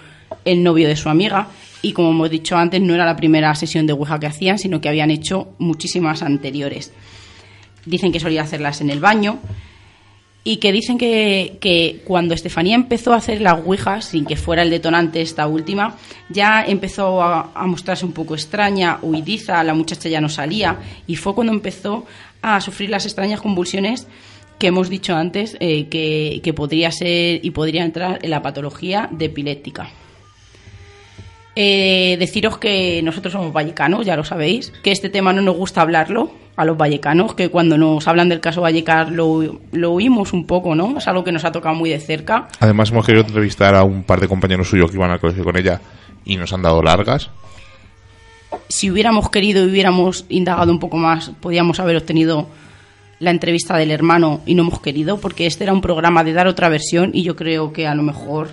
[0.45, 1.49] el novio de su amiga
[1.83, 4.81] y como hemos dicho antes no era la primera sesión de Ouija que hacían, sino
[4.81, 6.93] que habían hecho muchísimas anteriores.
[7.85, 9.39] Dicen que solía hacerlas en el baño
[10.43, 14.63] y que dicen que, que cuando Estefanía empezó a hacer las Ouijas, sin que fuera
[14.63, 15.97] el detonante esta última,
[16.29, 21.35] ya empezó a, mostrarse un poco extraña, huidiza, la muchacha ya no salía, y fue
[21.35, 22.05] cuando empezó
[22.43, 24.07] a sufrir las extrañas convulsiones
[24.59, 29.09] que hemos dicho antes, eh, que, que podría ser y podría entrar en la patología
[29.13, 29.91] de epiléptica.
[31.59, 35.81] Eh, deciros que nosotros somos vallecanos, ya lo sabéis, que este tema no nos gusta
[35.81, 40.47] hablarlo a los vallecanos, que cuando nos hablan del caso Vallecar lo, lo oímos un
[40.47, 40.99] poco, ¿no?
[40.99, 42.49] Es algo que nos ha tocado muy de cerca.
[42.61, 45.57] Además, hemos querido entrevistar a un par de compañeros suyos que iban al colegio con
[45.57, 45.81] ella
[46.27, 47.31] y nos han dado largas.
[48.69, 52.49] Si hubiéramos querido y hubiéramos indagado un poco más, podíamos haber obtenido
[53.19, 56.49] la entrevista del hermano y no hemos querido, porque este era un programa de dar
[56.49, 58.49] otra versión y yo creo que a lo mejor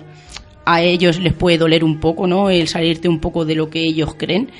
[0.64, 2.50] a ellos les puede doler un poco, ¿no?
[2.50, 4.50] El salirte un poco de lo que ellos creen,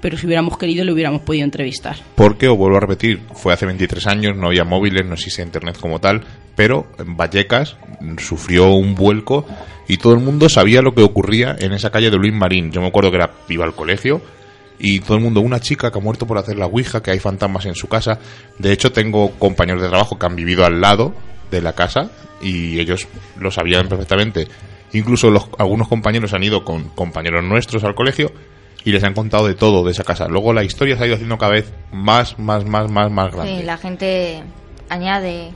[0.00, 1.96] pero si hubiéramos querido le hubiéramos podido entrevistar.
[2.14, 5.78] Porque, os vuelvo a repetir, fue hace 23 años, no había móviles, no existe internet
[5.80, 6.22] como tal,
[6.54, 7.76] pero en Vallecas
[8.18, 9.46] sufrió un vuelco
[9.88, 12.70] y todo el mundo sabía lo que ocurría en esa calle de Luis Marín.
[12.70, 14.20] Yo me acuerdo que era, iba al colegio
[14.78, 17.18] y todo el mundo, una chica que ha muerto por hacer la Ouija, que hay
[17.18, 18.18] fantasmas en su casa.
[18.58, 21.14] De hecho, tengo compañeros de trabajo que han vivido al lado
[21.50, 22.10] de la casa
[22.42, 23.06] y ellos
[23.38, 24.48] lo sabían perfectamente.
[24.94, 28.32] Incluso los, algunos compañeros han ido con compañeros nuestros al colegio
[28.84, 30.28] y les han contado de todo de esa casa.
[30.28, 33.58] Luego la historia se ha ido haciendo cada vez más, más, más, más, más grande.
[33.58, 34.42] Sí, la gente
[34.88, 35.50] añade.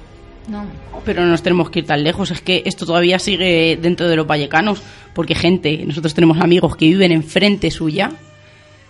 [0.48, 0.64] No.
[1.04, 4.16] Pero no nos tenemos que ir tan lejos, es que esto todavía sigue dentro de
[4.16, 4.82] los vallecanos,
[5.14, 8.12] porque gente, nosotros tenemos amigos que viven enfrente suya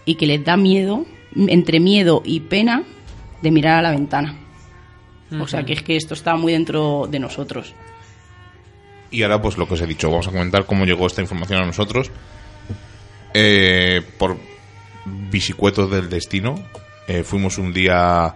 [0.04, 2.84] y que les da miedo, entre miedo y pena,
[3.42, 4.36] de mirar a la ventana.
[5.40, 7.74] O sea que es que esto está muy dentro de nosotros.
[9.10, 11.62] Y ahora, pues lo que os he dicho, vamos a comentar cómo llegó esta información
[11.62, 12.10] a nosotros.
[13.34, 14.36] Eh, por
[15.30, 16.62] visicuetos del destino,
[17.06, 18.34] eh, fuimos un día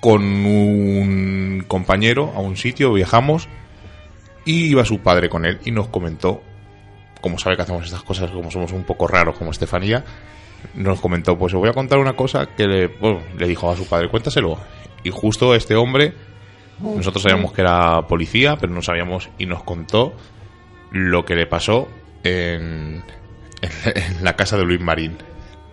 [0.00, 3.48] con un compañero a un sitio, viajamos
[4.44, 6.42] y iba su padre con él y nos comentó,
[7.20, 10.04] como sabe que hacemos estas cosas, como somos un poco raros como Estefanía,
[10.74, 13.76] nos comentó, pues os voy a contar una cosa que le, bueno, le dijo a
[13.76, 14.58] su padre, cuéntaselo.
[15.04, 16.14] Y justo este hombre,
[16.82, 20.14] nosotros sabíamos que era policía, pero no sabíamos y nos contó
[20.90, 21.88] lo que le pasó
[22.24, 23.02] en,
[24.20, 25.16] la casa de Luis Marín.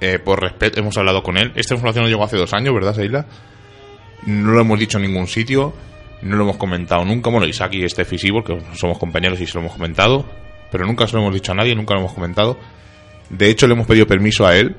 [0.01, 1.51] Eh, por respeto, hemos hablado con él.
[1.55, 3.26] Esta información nos llegó hace dos años, ¿verdad, Seila?
[4.26, 5.74] No lo hemos dicho en ningún sitio,
[6.22, 7.30] no lo hemos comentado nunca.
[7.30, 10.26] Bueno, Isaac y Steffi sí, porque somos compañeros y se lo hemos comentado,
[10.72, 12.57] pero nunca se lo hemos dicho a nadie, nunca lo hemos comentado.
[13.30, 14.76] De hecho, le hemos pedido permiso a él,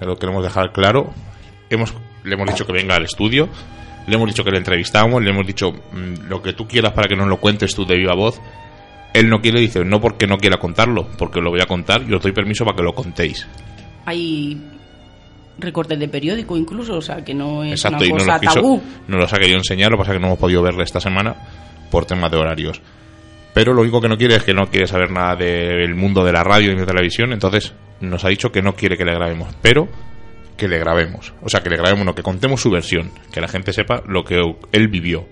[0.00, 1.12] lo queremos dejar claro.
[1.70, 1.94] Hemos,
[2.24, 3.48] le hemos dicho que venga al estudio,
[4.06, 7.08] le hemos dicho que le entrevistamos, le hemos dicho mm, lo que tú quieras para
[7.08, 8.40] que nos lo cuentes tú de viva voz.
[9.12, 12.12] Él no quiere, dice, no porque no quiera contarlo, porque lo voy a contar y
[12.12, 13.46] os doy permiso para que lo contéis.
[14.06, 14.60] Hay
[15.58, 18.82] recortes de periódico incluso, o sea que no es Exacto, una cosa quiso, tabú.
[19.06, 21.00] no los ha querido enseñar, lo que pasa es que no hemos podido verle esta
[21.00, 21.34] semana
[21.90, 22.82] por temas de horarios.
[23.54, 26.32] Pero lo único que no quiere es que no quiere saber nada del mundo de
[26.32, 29.14] la radio y de la televisión, entonces nos ha dicho que no quiere que le
[29.14, 29.88] grabemos, pero
[30.56, 31.32] que le grabemos.
[31.42, 34.24] O sea, que le grabemos, no, que contemos su versión, que la gente sepa lo
[34.24, 34.40] que
[34.72, 35.26] él vivió.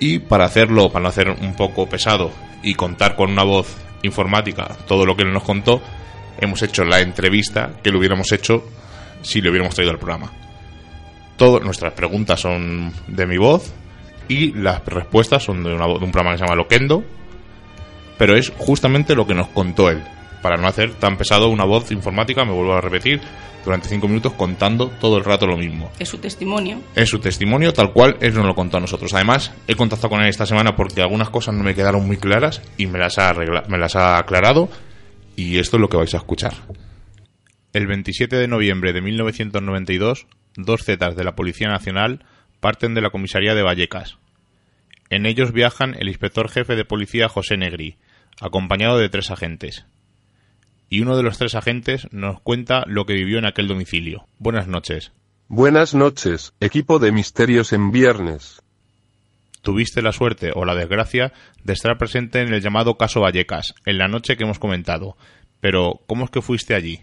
[0.00, 2.32] Y para hacerlo, para no hacer un poco pesado
[2.62, 5.80] y contar con una voz informática todo lo que él nos contó,
[6.38, 8.64] hemos hecho la entrevista que lo hubiéramos hecho
[9.22, 10.32] si le hubiéramos traído al programa.
[11.36, 13.72] Todas nuestras preguntas son de mi voz
[14.28, 17.04] y las respuestas son de, una de un programa que se llama Loquendo,
[18.18, 20.02] pero es justamente lo que nos contó él.
[20.44, 23.18] Para no hacer tan pesado una voz informática, me vuelvo a repetir,
[23.64, 25.90] durante cinco minutos contando todo el rato lo mismo.
[25.98, 26.82] Es su testimonio.
[26.94, 29.14] Es su testimonio tal cual él nos lo contó a nosotros.
[29.14, 32.60] Además, he contactado con él esta semana porque algunas cosas no me quedaron muy claras
[32.76, 33.32] y me las ha,
[33.68, 34.68] me las ha aclarado
[35.34, 36.52] y esto es lo que vais a escuchar.
[37.72, 40.26] El 27 de noviembre de 1992,
[40.56, 42.26] dos zetas de la Policía Nacional
[42.60, 44.18] parten de la comisaría de Vallecas.
[45.08, 47.96] En ellos viajan el inspector jefe de policía José Negri,
[48.42, 49.86] acompañado de tres agentes.
[50.94, 54.28] Y uno de los tres agentes nos cuenta lo que vivió en aquel domicilio.
[54.38, 55.10] Buenas noches.
[55.48, 58.62] Buenas noches, equipo de misterios en viernes.
[59.60, 61.32] Tuviste la suerte o la desgracia
[61.64, 65.16] de estar presente en el llamado caso Vallecas, en la noche que hemos comentado.
[65.58, 67.00] Pero, ¿cómo es que fuiste allí?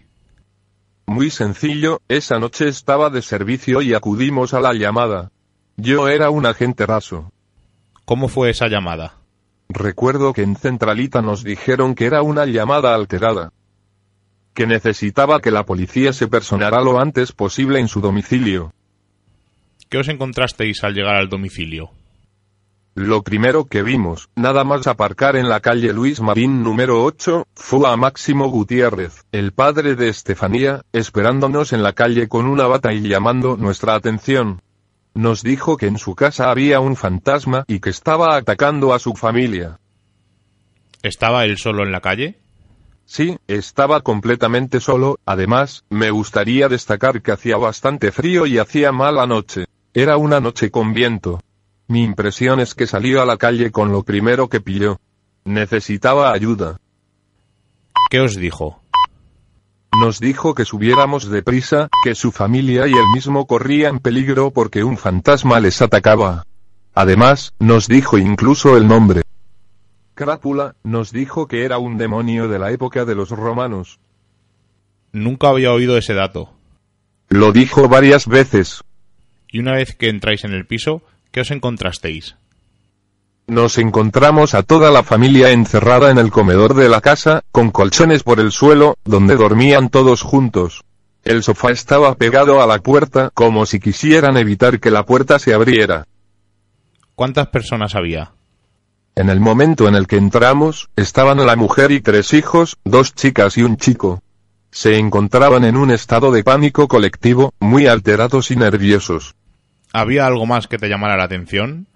[1.04, 5.32] Muy sencillo, esa noche estaba de servicio y acudimos a la llamada.
[5.76, 7.30] Yo era un agente raso.
[8.06, 9.18] ¿Cómo fue esa llamada?
[9.68, 13.52] Recuerdo que en Centralita nos dijeron que era una llamada alterada.
[14.54, 18.72] Que necesitaba que la policía se personara lo antes posible en su domicilio.
[19.88, 21.90] ¿Qué os encontrasteis al llegar al domicilio?
[22.94, 27.88] Lo primero que vimos, nada más aparcar en la calle Luis Marín número 8, fue
[27.88, 33.00] a Máximo Gutiérrez, el padre de Estefanía, esperándonos en la calle con una bata y
[33.00, 34.60] llamando nuestra atención.
[35.14, 39.14] Nos dijo que en su casa había un fantasma y que estaba atacando a su
[39.14, 39.78] familia.
[41.02, 42.41] ¿Estaba él solo en la calle?
[43.12, 49.26] Sí, estaba completamente solo, además, me gustaría destacar que hacía bastante frío y hacía mala
[49.26, 49.66] noche.
[49.92, 51.38] Era una noche con viento.
[51.88, 54.98] Mi impresión es que salió a la calle con lo primero que pilló.
[55.44, 56.78] Necesitaba ayuda.
[58.08, 58.80] ¿Qué os dijo?
[60.00, 64.96] Nos dijo que subiéramos deprisa, que su familia y él mismo corrían peligro porque un
[64.96, 66.46] fantasma les atacaba.
[66.94, 69.20] Además, nos dijo incluso el nombre.
[70.22, 73.98] Crápula, nos dijo que era un demonio de la época de los romanos.
[75.10, 76.52] Nunca había oído ese dato.
[77.28, 78.84] Lo dijo varias veces.
[79.48, 81.02] Y una vez que entráis en el piso,
[81.32, 82.36] ¿qué os encontrasteis?
[83.48, 88.22] Nos encontramos a toda la familia encerrada en el comedor de la casa, con colchones
[88.22, 90.84] por el suelo, donde dormían todos juntos.
[91.24, 95.52] El sofá estaba pegado a la puerta, como si quisieran evitar que la puerta se
[95.52, 96.06] abriera.
[97.16, 98.30] ¿Cuántas personas había?
[99.14, 103.58] En el momento en el que entramos, estaban la mujer y tres hijos, dos chicas
[103.58, 104.22] y un chico.
[104.70, 109.34] Se encontraban en un estado de pánico colectivo, muy alterados y nerviosos.
[109.92, 111.86] ¿Había algo más que te llamara la atención?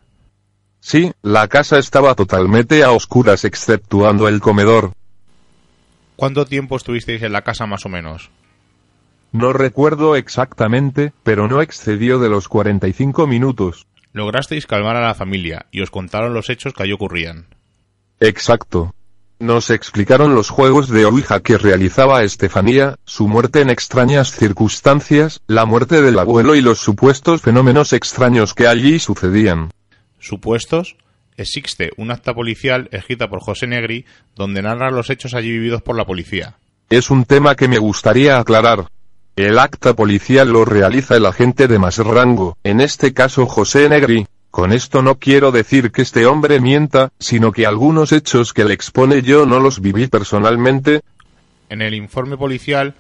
[0.81, 4.93] Sí, la casa estaba totalmente a oscuras exceptuando el comedor.
[6.17, 8.31] ¿Cuánto tiempo estuvisteis en la casa más o menos?
[9.33, 13.87] No recuerdo exactamente, pero no excedió de los 45 minutos.
[14.17, 17.49] Lograsteis calmar a la familia y os contaron los hechos que allí ocurrían.
[18.19, 18.95] Exacto.
[19.39, 25.67] Nos explicaron los juegos de Ouija que realizaba Estefanía, su muerte en extrañas circunstancias, la
[25.67, 29.71] muerte del abuelo y los supuestos fenómenos extraños que allí sucedían.
[30.19, 30.97] ¿Supuestos?
[31.37, 35.95] Existe un acta policial escrita por José Negri donde narra los hechos allí vividos por
[35.95, 36.57] la policía.
[36.89, 38.87] Es un tema que me gustaría aclarar.
[39.37, 44.27] El acta policial lo realiza el agente de más rango, en este caso José Negri.
[44.51, 48.73] Con esto no quiero decir que este hombre mienta, sino que algunos hechos que le
[48.73, 51.03] expone yo no los viví personalmente.
[51.69, 52.95] En el informe policial,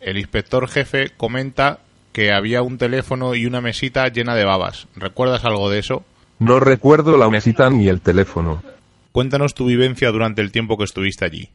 [0.00, 1.80] el inspector jefe comenta
[2.12, 4.86] que había un teléfono y una mesita llena de babas.
[4.94, 6.04] ¿Recuerdas algo de eso?
[6.38, 8.62] No recuerdo la mesita ni el teléfono.
[9.10, 11.50] Cuéntanos tu vivencia durante el tiempo que estuviste allí.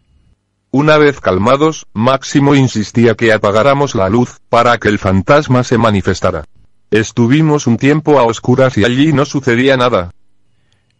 [0.73, 6.45] Una vez calmados, Máximo insistía que apagáramos la luz, para que el fantasma se manifestara.
[6.91, 10.11] Estuvimos un tiempo a oscuras y allí no sucedía nada.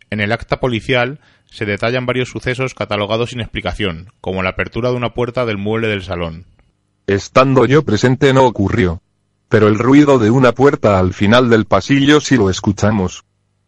[0.09, 4.97] En el acta policial se detallan varios sucesos catalogados sin explicación, como la apertura de
[4.97, 6.45] una puerta del mueble del salón.
[7.07, 9.01] Estando yo presente no ocurrió.
[9.47, 13.23] Pero el ruido de una puerta al final del pasillo sí lo escuchamos.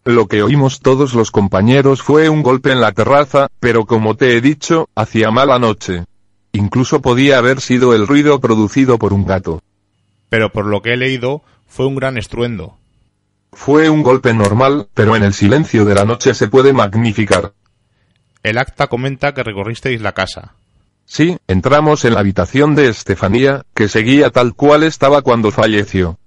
[0.05, 4.35] Lo que oímos todos los compañeros fue un golpe en la terraza, pero como te
[4.35, 6.03] he dicho, hacía mala noche.
[6.51, 9.61] Incluso podía haber sido el ruido producido por un gato.
[10.29, 12.77] Pero por lo que he leído, fue un gran estruendo.
[13.53, 17.53] Fue un golpe normal, pero en el silencio de la noche se puede magnificar.
[18.41, 20.55] El acta comenta que recorristeis la casa.
[21.05, 26.17] Sí, entramos en la habitación de Estefanía, que seguía tal cual estaba cuando falleció.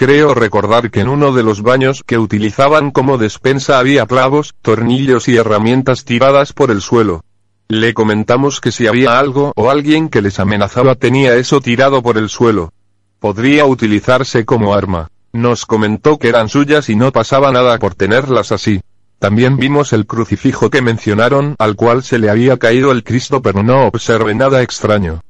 [0.00, 5.28] Creo recordar que en uno de los baños que utilizaban como despensa había clavos, tornillos
[5.28, 7.22] y herramientas tiradas por el suelo.
[7.68, 12.16] Le comentamos que si había algo o alguien que les amenazaba tenía eso tirado por
[12.16, 12.72] el suelo.
[13.18, 15.08] Podría utilizarse como arma.
[15.34, 18.80] Nos comentó que eran suyas y no pasaba nada por tenerlas así.
[19.18, 23.62] También vimos el crucifijo que mencionaron, al cual se le había caído el Cristo pero
[23.62, 25.20] no observé nada extraño.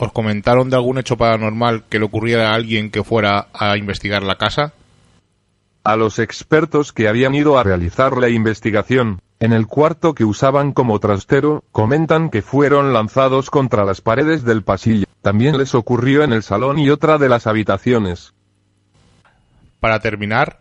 [0.00, 4.22] ¿Os comentaron de algún hecho paranormal que le ocurriera a alguien que fuera a investigar
[4.22, 4.72] la casa?
[5.84, 10.72] A los expertos que habían ido a realizar la investigación, en el cuarto que usaban
[10.72, 15.04] como trastero, comentan que fueron lanzados contra las paredes del pasillo.
[15.20, 18.32] También les ocurrió en el salón y otra de las habitaciones.
[19.80, 20.60] Para terminar,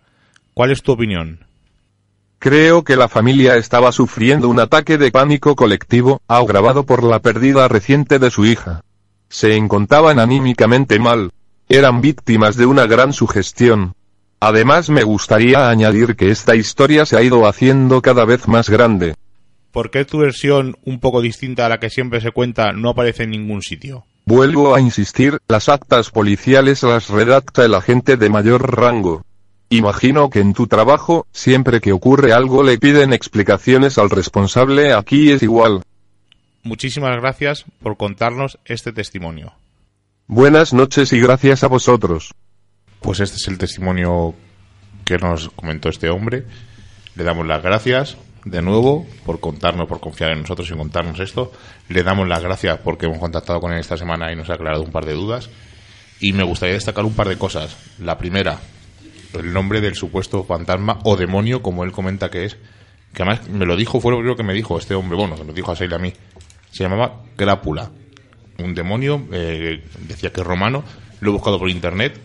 [0.54, 1.46] ¿cuál es tu opinión?
[2.40, 7.70] Creo que la familia estaba sufriendo un ataque de pánico colectivo, agravado por la pérdida
[7.70, 8.84] reciente de su hija.
[9.30, 11.32] Se encontraban anímicamente mal.
[11.69, 13.93] Eran víctimas de una gran sugestión.
[14.39, 19.15] Además me gustaría añadir que esta historia se ha ido haciendo cada vez más grande.
[19.71, 23.23] ¿Por qué tu versión, un poco distinta a la que siempre se cuenta, no aparece
[23.23, 24.05] en ningún sitio?
[24.25, 29.23] Vuelvo a insistir, las actas policiales las redacta el agente de mayor rango.
[29.69, 35.32] Imagino que en tu trabajo, siempre que ocurre algo le piden explicaciones al responsable, aquí
[35.32, 35.84] es igual.
[36.64, 39.53] Muchísimas gracias por contarnos este testimonio.
[40.28, 42.36] Buenas noches y gracias a vosotros.
[43.01, 44.36] Pues este es el testimonio
[45.05, 46.45] que nos comentó este hombre.
[47.16, 51.51] Le damos las gracias de nuevo por contarnos, por confiar en nosotros y contarnos esto.
[51.88, 54.84] Le damos las gracias porque hemos contactado con él esta semana y nos ha aclarado
[54.84, 55.49] un par de dudas.
[56.20, 57.78] Y me gustaría destacar un par de cosas.
[57.99, 58.60] La primera,
[59.34, 62.57] el nombre del supuesto fantasma o demonio, como él comenta que es.
[63.14, 65.45] Que además me lo dijo, fue lo primero que me dijo este hombre, bueno, que
[65.45, 66.14] nos dijo a Seila a mí.
[66.72, 67.89] Se llamaba Crápula.
[68.57, 70.84] Un demonio, eh, decía que es romano.
[71.22, 72.20] Lo he buscado por internet,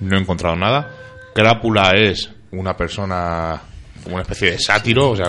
[0.00, 0.90] no he encontrado nada.
[1.34, 3.60] Crápula es una persona
[4.02, 5.26] como una especie de sátiro, o sea,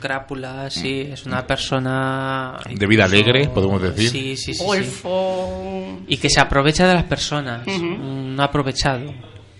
[0.00, 2.58] crápula, sí, es una persona...
[2.68, 4.10] de vida alegre, podemos decir.
[4.10, 4.64] Sí, sí, sí, sí.
[4.64, 6.00] Golfo.
[6.08, 7.66] Y que se aprovecha de las personas.
[7.66, 7.84] Ujú.
[7.84, 9.12] Un aprovechado.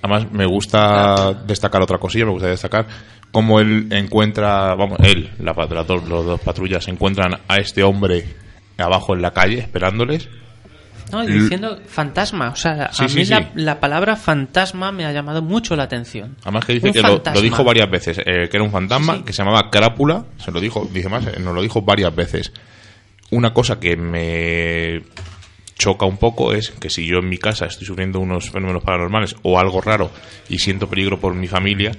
[0.02, 2.86] Además, me gusta destacar otra cosilla, me gusta destacar
[3.32, 8.24] cómo él encuentra, vamos, él, la, las dos, los dos patrullas, encuentran a este hombre
[8.78, 10.28] abajo en la calle esperándoles
[11.12, 12.48] No, y L- diciendo fantasma.
[12.50, 13.30] O sea, Sí, a mí sí.
[13.30, 16.36] La, la palabra fantasma me ha llamado mucho la atención.
[16.42, 19.32] Además que dice Un que lo, dijo varias veces, eh, que era un fantasma que
[19.32, 22.52] se llamaba Crápula, se lo dijo, dice más, eh, nos lo dijo varias veces.
[23.32, 25.02] Una cosa que me
[25.76, 29.34] choca un poco es que si yo en mi casa estoy sufriendo unos fenómenos paranormales
[29.42, 30.10] o algo raro
[30.48, 31.92] y siento peligro por mi familia,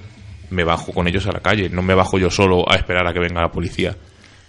[0.52, 3.12] me bajo con ellos a la calle, no me bajo yo solo a esperar a
[3.12, 3.96] que venga la policía.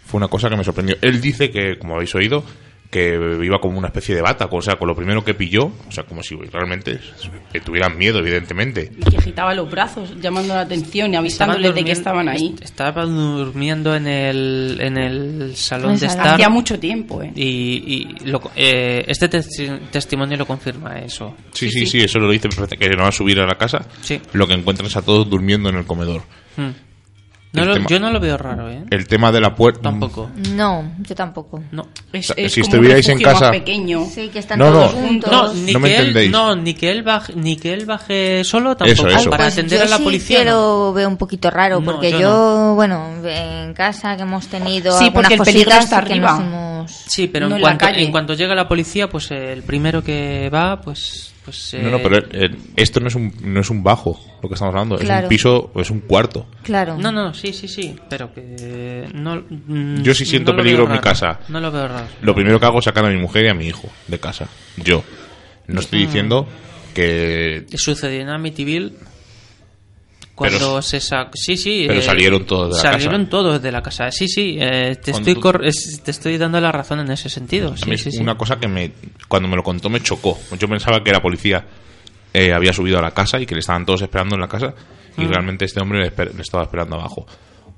[0.06, 0.98] Fue una cosa que me sorprendió.
[1.02, 2.44] Él dice que, como habéis oído,
[2.94, 5.92] que iba como una especie de bata, o sea, con lo primero que pilló, o
[5.92, 7.00] sea, como si realmente
[7.52, 8.92] que tuvieran miedo, evidentemente.
[8.96, 12.54] Y que agitaba los brazos, llamando la atención y avisándoles de que estaban ahí.
[12.54, 16.36] est- Estaba durmiendo en el, en el salón de estar.
[16.36, 17.32] Hacía mucho tiempo, ¿eh?
[17.36, 17.44] Y,
[18.22, 21.36] y lo- eh, este testi- testimonio lo confirma eso.
[21.52, 22.48] Sí, sí, sí, eso lo dice
[22.80, 23.80] que no va a subir a la casa.
[24.02, 24.22] Sí.
[24.34, 26.22] Lo que encuentran es a todos durmiendo en el comedor.
[26.58, 26.70] Hmm.
[27.54, 28.84] No El lo- tema- yo no lo veo raro, ¿eh?
[28.90, 29.82] El tema de la puerta.
[29.84, 30.30] Tampoco.
[30.56, 31.62] No, yo tampoco.
[31.72, 31.86] No.
[32.12, 34.06] Es, O sea, es si como un estuvierais en casa- pequeño.
[34.12, 35.00] Sí, que están No, todos no.
[35.02, 35.32] juntos.
[35.32, 36.32] No, ni, No me que él, entendéis.
[36.32, 39.08] no ni, que él baje, ni que él baje solo tampoco.
[39.08, 39.30] Eso, eso.
[39.30, 40.40] Para Pues atender yo a la sí policía.
[40.40, 40.52] que no.
[40.52, 44.92] lo veo un poquito raro, No, porque yo yo, bueno, en casa que hemos tenido
[44.98, 46.32] Sí, algunas porque el peligro cositas está que arriba.
[46.88, 48.04] Sí, pero No en, cuanto, calle.
[48.04, 51.34] en cuanto llega la policía, pues eh, el primero que va, pues.
[51.46, 54.48] pues No, no, eh, pero eh, esto no es, un, no es un bajo, lo
[54.50, 54.98] que estamos hablando.
[55.00, 56.46] Es un piso, es un cuarto.
[56.64, 56.98] Claro.
[56.98, 59.44] No, no, sí, sí, sí, pero que no...
[59.50, 61.10] mm, Yo sí siento no peligro veo en mi raro.
[61.10, 61.40] casa.
[61.50, 62.08] No lo veo raro.
[62.22, 64.48] Lo primero que hago es sacar a mi mujer y a mi hijo de casa.
[64.78, 65.04] Yo.
[65.68, 66.48] No estoy diciendo
[66.94, 67.66] que.
[67.76, 68.94] Sucedió en Amityville
[70.36, 71.00] cuando Pero- se.
[71.00, 71.86] Sí, sí.
[71.88, 73.30] pero eh, salieron todos de la salieron casa.
[73.30, 74.12] todos de la casa.
[74.12, 77.30] Sí, sí, eh, te, estoy tú- cor- es- te estoy dando la razón en ese
[77.30, 77.76] sentido.
[77.78, 78.92] Sí, sí, una cosa que me.
[79.28, 80.40] Cuando me lo contó me chocó.
[80.60, 81.66] Yo pensaba que la policía
[82.34, 84.74] eh, había subido a la casa y que le estaban todos esperando en la casa.
[85.18, 85.30] Y Mm.
[85.30, 87.28] realmente este hombre le, esper- le estaba esperando abajo.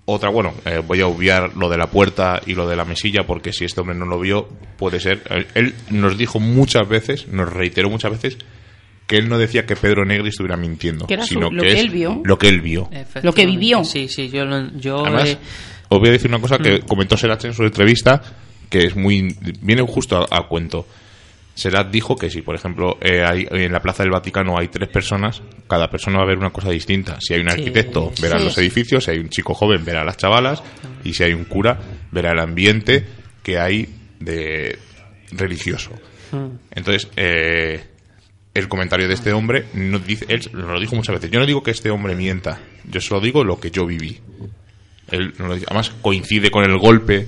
[0.05, 3.25] Otra, bueno, eh, voy a obviar lo de la puerta y lo de la mesilla,
[3.25, 4.47] porque si este hombre no lo vio,
[4.77, 5.23] puede ser.
[5.29, 8.37] Él, él nos dijo muchas veces, nos reiteró muchas veces,
[9.07, 11.67] que él no decía que Pedro Negri estuviera mintiendo, Que era su- sino lo que,
[11.69, 12.21] que es él vio.
[12.23, 12.89] lo que él vio.
[13.21, 13.83] Lo que vivió.
[13.83, 14.45] Sí, sí, yo...
[14.75, 15.37] yo Además, eh,
[15.89, 16.87] os voy a decir una cosa que Mm.
[16.87, 18.21] comentó Serach en su entrevista,
[18.69, 19.35] que es muy.
[19.61, 20.87] viene justo a, a cuento.
[21.53, 24.89] Serach dijo que si, por ejemplo, eh, hay, en la Plaza del Vaticano hay tres
[24.89, 27.17] personas, cada persona va a ver una cosa distinta.
[27.21, 28.43] Si hay un Sí, arquitecto, verá sí.
[28.45, 30.61] los edificios, si hay un chico joven, verá las chavalas,
[31.05, 31.79] y si hay un cura,
[32.11, 33.05] verá el ambiente
[33.41, 33.87] que hay
[34.19, 34.77] de
[35.31, 35.91] religioso.
[36.31, 36.45] mm.
[36.71, 37.83] Entonces, eh,
[38.55, 41.29] el comentario de este hombre no dice, él nos lo dijo muchas veces.
[41.29, 44.19] Yo no digo que este hombre mienta, yo solo digo lo que yo viví.
[45.11, 45.67] Él nos lo dice.
[45.69, 47.27] Además, coincide con el golpe en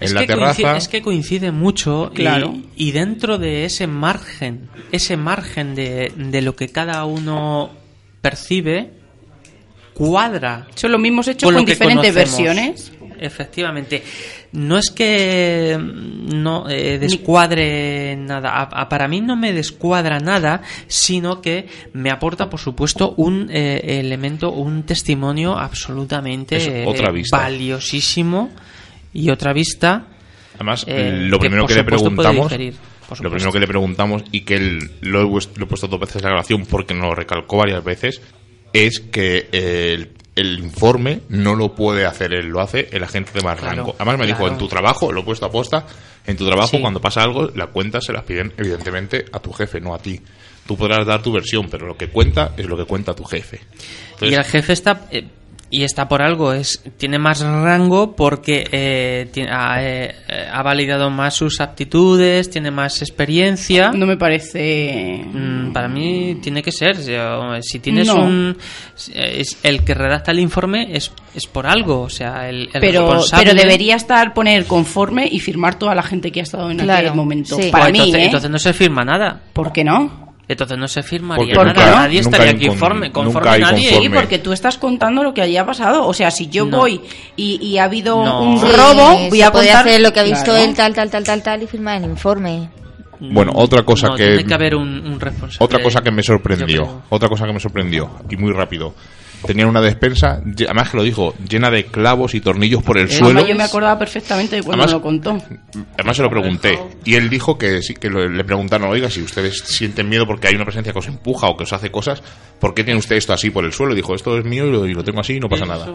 [0.00, 0.54] Es la que, terraza.
[0.62, 2.54] coincide, es que coincide mucho y- Claro.
[2.76, 7.70] y, dentro de ese margen, ese margen de, de lo que cada uno
[8.22, 8.90] percibe,
[9.94, 12.14] cuadra Son los mismos hechos con con, lo diferentes conocemos.
[12.14, 12.92] versiones.
[13.20, 14.02] Efectivamente.
[14.52, 18.50] No es que no eh, descuadre nada.
[18.50, 23.48] A- a- para mí no me descuadra nada, sino que me aporta, por supuesto, un
[23.50, 27.36] eh, elemento, un testimonio absolutamente eh, otra vista.
[27.38, 28.50] valiosísimo
[29.12, 30.06] y otra vista.
[30.54, 32.52] Además, eh, lo primero que, le preguntamos,
[33.20, 36.16] lo primero que le preguntamos y que él lo he, lo he puesto dos veces
[36.16, 38.20] en la grabación porque nos lo recalcó varias veces,
[38.72, 43.42] es que el, el informe no lo puede hacer él, lo hace el agente de
[43.42, 43.94] más Claro, rango.
[43.98, 45.86] Además me dijo, en tu trabajo, lo he puesto a posta,
[46.26, 46.80] en tu trabajo Sí.
[46.80, 50.20] cuando pasa algo, las cuentas se las piden evidentemente a tu jefe, no a ti.
[50.66, 53.60] Tú podrás dar tu versión, pero lo que cuenta es lo que cuenta tu jefe.
[54.12, 55.26] Entonces, y el jefe está eh,
[55.70, 61.10] y está por algo es tiene más rango porque eh, ha, eh, eh, ha validado
[61.10, 65.24] más sus aptitudes tiene más experiencia No me parece.
[65.30, 66.96] Mm, para mí tiene que ser
[67.62, 68.22] si tienes No.
[68.22, 68.56] un
[69.14, 73.02] es- el que redacta el informe es, es por algo o sea el, el Pero,
[73.02, 76.78] responsable pero debería estar poner conforme y firmar toda la gente que ha estado en
[76.78, 77.56] Claro, aquel momento.
[77.56, 77.68] sí.
[77.70, 78.24] Para Pues mí, entonces, ¿eh?
[78.24, 80.27] entonces no se firma nada ¿Por qué no?
[80.48, 83.88] Entonces no se firmaría Porque nada nunca- nadie estaría aquí con- conforme nunca conforme nadie
[83.90, 84.08] conforme.
[84.08, 86.06] Sí, porque tú estás contando lo que allí ha pasado.
[86.06, 86.78] O sea, si yo No.
[86.78, 87.00] voy
[87.36, 88.42] y, y ha habido No.
[88.42, 90.64] un Sí, robo, voy a contar hacer lo que ha visto Claro.
[90.64, 92.70] él, tal, tal, tal, tal, tal, y firmar el informe.
[93.20, 96.22] Bueno, otra cosa No, que- tiene que haber un, un responsable Otra cosa que me
[96.22, 98.94] sorprendió, otra cosa que me sorprendió, y muy rápido.
[99.46, 103.10] Tenían una despensa, además que lo dijo, llena de clavos y tornillos por el Eh,
[103.10, 103.26] suelo.
[103.26, 105.38] Además, yo me acordaba perfectamente de cuando Además- lo contó.
[105.94, 109.60] Además se lo pregunté y él dijo que sí que le preguntaron, oiga, si ustedes
[109.64, 112.20] sienten miedo porque hay una presencia que os empuja o que os hace cosas,
[112.58, 113.92] ¿por qué tiene usted esto así por el suelo?
[113.92, 115.86] Y dijo, esto es mío y lo, y lo tengo así y no pasa nada.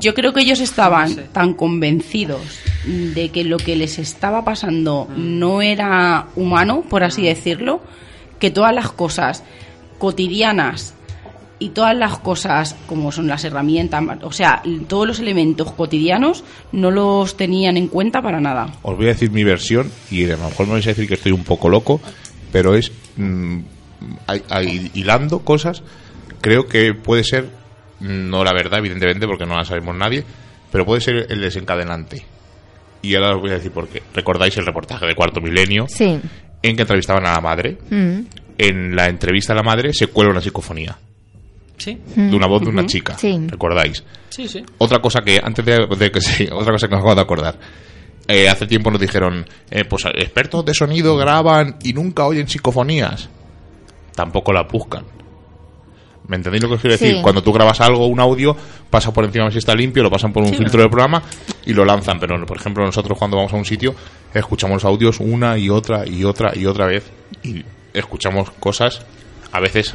[0.00, 1.28] Yo creo que ellos estaban No sé.
[1.32, 2.40] tan convencidos
[2.84, 7.80] de que lo que les estaba pasando no era humano, por así decirlo,
[8.40, 9.44] que todas las cosas
[9.98, 10.94] cotidianas
[11.58, 16.90] y todas las cosas como son las herramientas, o sea, todos los elementos cotidianos no
[16.90, 18.68] los tenían en cuenta para nada.
[18.82, 21.14] Os voy a decir mi versión y a lo mejor me vais a decir que
[21.14, 22.00] estoy un poco loco
[22.52, 23.58] pero es mm,
[24.26, 25.82] hay- hay- hilando cosas.
[26.40, 27.48] Creo que puede ser,
[28.00, 30.24] no la verdad, evidentemente, porque no la sabemos nadie,
[30.70, 32.24] pero puede ser el desencadenante.
[33.02, 34.02] Y ahora os voy a decir por qué.
[34.14, 35.86] ¿Recordáis el reportaje de Cuarto Milenio?
[35.88, 36.18] Sí.
[36.62, 37.78] En que entrevistaban a la madre.
[37.90, 38.20] Mm.
[38.58, 40.96] En la entrevista a la madre se cuela una psicofonía.
[41.78, 41.98] Sí.
[42.14, 43.16] De una voz de una chica.
[43.18, 43.38] Sí.
[43.48, 44.02] ¿Recordáis?
[44.30, 44.62] Sí, sí.
[44.78, 47.58] Otra cosa que, antes de, de que sí, otra cosa que me acabo de acordar.
[48.28, 53.28] Eh, hace tiempo nos dijeron, eh, pues expertos de sonido graban y nunca oyen psicofonías.
[54.14, 55.04] Tampoco la buscan.
[56.28, 57.14] ¿Me entendéis lo que os quiero decir?
[57.16, 57.22] Sí.
[57.22, 58.56] Cuando tú grabas algo, un audio,
[58.90, 60.56] pasa por encima si está limpio, lo pasan por un Sí.
[60.56, 61.22] filtro del programa
[61.64, 62.18] y lo lanzan.
[62.18, 63.94] Pero, por ejemplo, nosotros cuando vamos a un sitio,
[64.34, 67.04] escuchamos los audios una y otra y otra y otra vez.
[67.44, 67.62] Y
[67.94, 69.02] escuchamos cosas,
[69.52, 69.94] a veces,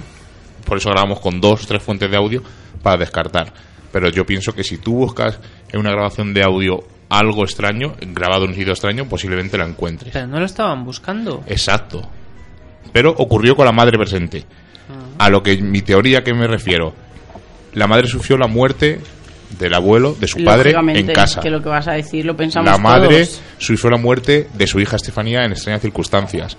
[0.65, 2.43] por eso grabamos con dos, tres fuentes de audio
[2.81, 3.53] para descartar.
[3.91, 5.39] Pero yo pienso que si tú buscas
[5.71, 10.13] en una grabación de audio algo extraño, grabado en un sitio extraño, posiblemente la encuentres.
[10.13, 11.43] Pero no lo estaban buscando.
[11.45, 12.07] Exacto.
[12.93, 14.45] Pero ocurrió con la madre presente.
[15.17, 16.93] A lo que mi teoría que me refiero.
[17.73, 18.99] La madre sufrió la muerte
[19.59, 21.41] del abuelo, de su padre, en casa.
[21.41, 23.41] Que lo que vas a decir lo pensamos La madre todos.
[23.57, 26.57] sufrió la muerte de su hija Estefanía en extrañas circunstancias.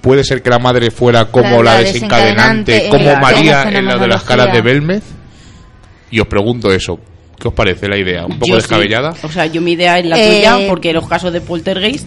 [0.00, 3.84] Puede ser que la madre fuera como La- la, la desencadenante, desencadenante como María en
[3.86, 4.60] la de las caras de.
[4.62, 5.02] Belmez.
[6.10, 6.98] Y os pregunto eso.
[7.38, 8.26] ¿Qué os parece la idea?
[8.26, 8.60] ¿Un poco Yo sí.
[8.62, 9.14] descabellada?
[9.22, 12.06] O sea, yo mi idea es la Eh, tuya, porque los casos de poltergeist,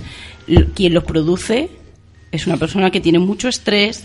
[0.76, 1.70] quien los produce
[2.32, 4.04] es una persona que tiene mucho estrés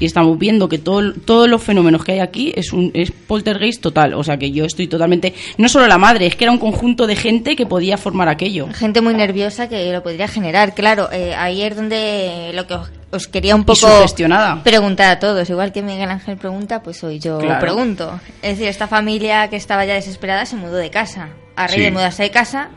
[0.00, 3.80] y estamos viendo que todo, todos los fenómenos que hay aquí es un es poltergeist
[3.82, 4.14] total.
[4.14, 5.34] O sea, que yo estoy totalmente...
[5.58, 8.66] No solo la madre, es que era un conjunto de gente que podía formar aquello.
[8.74, 10.74] Gente muy nerviosa que lo podría generar.
[10.74, 14.62] Claro, eh, ahí es donde lo que os, os quería un Y poco sugestionada.
[14.62, 15.48] preguntar a todos.
[15.48, 17.60] Igual que Miguel Ángel pregunta, pues hoy yo Claro.
[17.60, 18.20] pregunto.
[18.42, 21.30] Es decir, esta familia que estaba ya desesperada se mudó de casa.
[21.56, 21.82] A raíz Sí.
[21.82, 22.70] de mudarse de casa,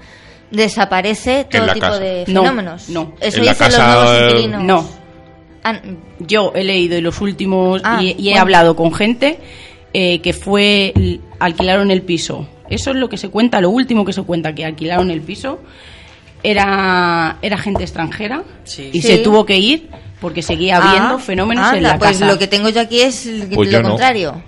[0.52, 2.00] desaparece todo tipo casa.
[2.00, 2.90] de No, fenómenos.
[2.90, 3.14] no.
[3.20, 4.64] Eso En la dicen casa, los nuevos eh, inquilinos.
[4.64, 4.90] No,
[5.64, 5.82] Ah,
[6.20, 8.42] Yo he leído en los últimos Ah, y, y he bueno.
[8.42, 9.40] hablado con gente
[9.94, 10.94] eh, que fue
[11.40, 12.48] alquilaron el piso.
[12.70, 15.60] Eso es lo que se cuenta, lo último que se cuenta que alquilaron el piso
[16.44, 18.90] era era gente extranjera Sí.
[18.94, 19.08] y Sí.
[19.08, 19.90] se tuvo que ir
[20.20, 22.26] porque seguía habiendo ah, fenómenos en anda, la pues casa.
[22.26, 23.90] lo que tengo yo aquí es Pues lo no.
[23.90, 24.42] contrario.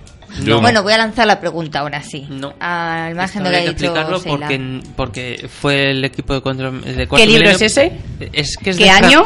[0.44, 0.60] Yo no.
[0.60, 2.26] Bueno, voy a lanzar la pregunta ahora sí.
[2.30, 2.54] No.
[2.60, 6.82] Al margen Esto de lo que ha dicho porque, porque fue el equipo de control
[6.82, 7.50] de ¿Qué libro Milenio.
[7.50, 7.92] es ese?
[8.32, 9.24] Es que es ¿Qué de año?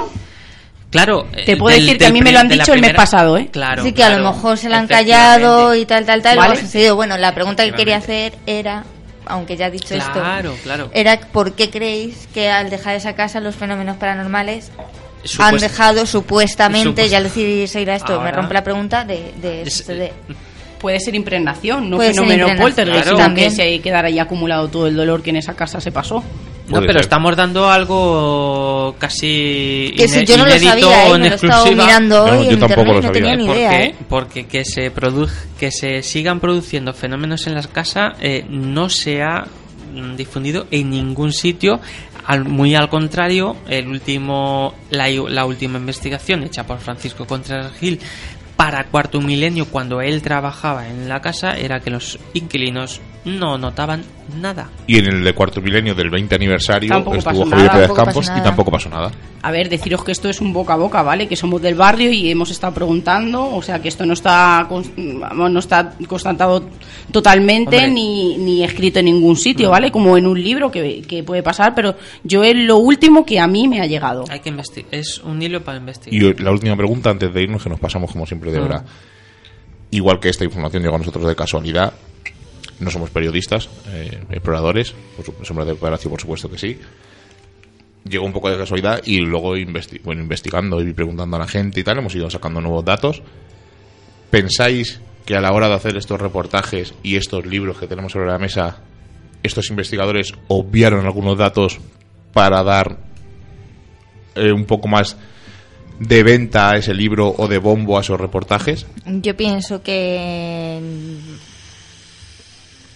[0.91, 1.27] Claro.
[1.45, 3.37] Te eh, puedo del- decir que a mí me lo han dicho el mes pasado,
[3.37, 3.49] ¿eh?
[3.53, 3.83] Claro.
[3.83, 6.37] Sí, que a lo claro, mejor se la han callado y tal, tal, tal.
[6.39, 6.57] Vale.
[6.57, 6.95] sucedido.
[6.97, 8.85] Bueno, la pregunta que quería hacer era,
[9.27, 10.91] aunque ya he dicho esto, Claro, claro.
[10.95, 14.71] era por qué creéis que al dejar esa casa los fenómenos paranormales
[15.39, 19.75] han dejado supuestamente, Supuest- ya decir Seira esto, me rompe la pregunta de, de Es-
[19.79, 20.13] suceder.
[20.81, 23.17] Puede ser impregnación, no Puede ser fenómeno poltergeist, claro.
[23.17, 23.49] También.
[23.49, 26.23] que se quedara ahí acumulado todo el dolor que en esa casa se pasó.
[26.69, 27.01] No, pero ser.
[27.03, 31.15] estamos dando algo casi Que si yo no lo inédito sabía, ¿eh?
[31.15, 31.37] en me lo
[31.77, 33.37] mirando No, hoy yo en tampoco internet lo y no sabía, tenía ¿eh?
[33.37, 33.71] ni ¿Por idea.
[33.71, 33.85] qué?
[33.85, 33.95] ¿eh?
[34.09, 35.27] Porque que se produ
[35.59, 39.45] que se sigan produciendo fenómenos en las casas eh, no se ha
[39.95, 41.81] mm, difundido en ningún sitio.
[42.27, 48.01] Al- muy al contrario, el último la, la última investigación hecha por Francisco Contreras Gil
[48.57, 54.03] para Cuarto Milenio cuando él trabajaba en la casa era que los inquilinos no notaban
[54.41, 54.69] nada.
[54.87, 57.73] Y en el de cuarto milenio del 20 aniversario Tampoco estuvo pasó Javier nada.
[57.73, 59.11] Pérez Tampoco Campos y tampoco pasó nada.
[59.43, 61.27] A ver, deciros que esto es un boca a boca, ¿vale?
[61.29, 64.67] Que somos del barrio y hemos estado preguntando, o sea, que esto no está
[65.35, 66.65] no está constatado
[67.11, 67.91] totalmente Hombre.
[67.93, 69.91] ni, ni escrito en ningún sitio, ¿vale?
[69.91, 73.47] Como en un libro que, que puede pasar, pero yo es lo último que a
[73.47, 74.25] mí me ha llegado.
[74.31, 74.95] Hay que investigar.
[74.95, 76.15] Es un hilo para investigar.
[76.23, 78.63] Y la última pregunta antes de irnos, que nos pasamos como siempre de Ah.
[78.63, 78.85] hora.
[79.91, 81.93] Igual que esta información llegó a nosotros de casualidad,
[82.85, 86.79] no somos periodistas, eh, exploradores, por somos de Palacio, por supuesto que sí.
[88.09, 89.55] Llegó un poco de casualidad y luego
[90.05, 93.23] bueno, investigando y preguntando a la gente y tal, hemos ido sacando nuevos datos.
[94.31, 98.27] ¿Pensáis que a la hora de hacer estos reportajes y estos libros que tenemos sobre
[98.27, 98.79] la mesa,
[99.43, 101.81] estos investigadores obviaron algunos datos
[102.35, 102.99] para dar
[104.35, 105.17] eh, un poco más
[105.99, 108.87] de venta a ese libro o de bombo a esos reportajes?
[109.07, 110.81] Yo pienso que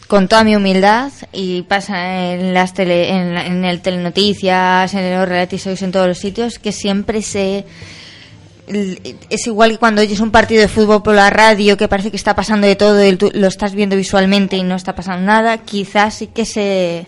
[0.08, 5.28] con toda mi humildad y pasa en las tele, en, en el telenoticias, en los
[5.28, 7.64] reality shows, en todos los sitios, que siempre se
[9.30, 12.16] es igual que cuando oyes un partido de fútbol por la radio que parece que
[12.16, 15.58] está pasando de todo y tú lo estás viendo visualmente y no está pasando nada,
[15.58, 17.06] quizás sí que se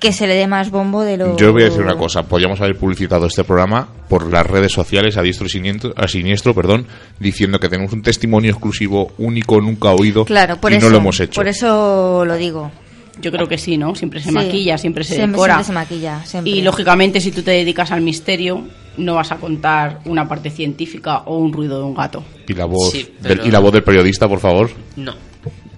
[0.00, 2.60] que se le dé más bombo de lo Yo voy a decir una cosa, podríamos
[2.60, 6.86] haber publicitado este programa por las redes sociales a diestro y siniestro, a siniestro perdón,
[7.20, 10.98] diciendo que tenemos un testimonio exclusivo, único, nunca oído, Claro, por y eso no lo
[10.98, 11.38] hemos hecho.
[11.38, 12.72] por eso lo digo.
[13.20, 13.94] Yo creo que sí, ¿no?
[13.94, 14.34] Siempre se Sí.
[14.34, 15.62] maquilla, siempre se Siempre- decora.
[15.62, 16.50] siempre se maquilla, siempre.
[16.52, 18.66] Y lógicamente, si tú te dedicas al misterio,
[18.96, 22.24] no vas a contar una parte científica o un ruido de un gato.
[22.48, 24.70] Y la voz, Sí, del, y la voz del periodista, por favor.
[24.96, 25.12] No.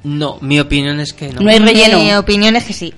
[0.05, 1.41] No, mi opinión es que no.
[1.41, 1.99] No hay relleno.
[1.99, 2.93] Mi opinión es que sí.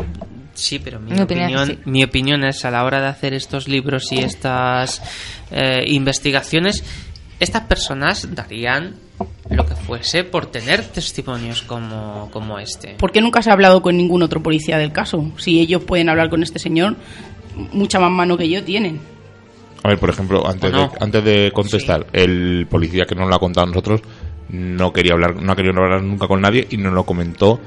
[0.54, 1.78] Sí, pero mi, Mi opinión sí.
[1.84, 5.02] mi opinión es a la hora de hacer estos libros y estas
[5.50, 6.84] eh, investigaciones,
[7.40, 8.94] estas personas darían
[9.50, 12.94] lo que fuese por tener testimonios como, como este.
[12.94, 15.32] ¿Por qué nunca se ha hablado con ningún otro policía del caso?
[15.36, 16.96] Si ellos pueden hablar con este señor,
[17.72, 19.00] mucha más mano que yo tienen.
[19.82, 23.38] A ver, por ejemplo, antes, de, antes de contestar, el policía que nos lo ha
[23.38, 24.00] contado a nosotros
[24.48, 27.60] no quería hablar, no ha querido hablar nunca con nadie y nos lo comentó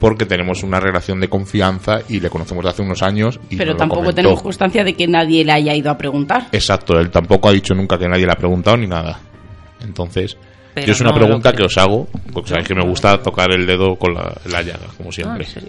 [0.00, 3.38] porque tenemos una relación de confianza y le conocemos de hace unos años.
[3.50, 6.48] Y Pero tampoco tenemos constancia de que nadie le haya ido a preguntar.
[6.50, 9.20] Exacto, él tampoco ha dicho nunca que nadie le ha preguntado ni nada.
[9.84, 10.36] Entonces,
[10.74, 13.52] Pero yo es una no pregunta que os hago, porque sabéis que me gusta tocar
[13.52, 15.44] el dedo con la, la llaga, como Ah, siempre.
[15.44, 15.68] ¿en serio?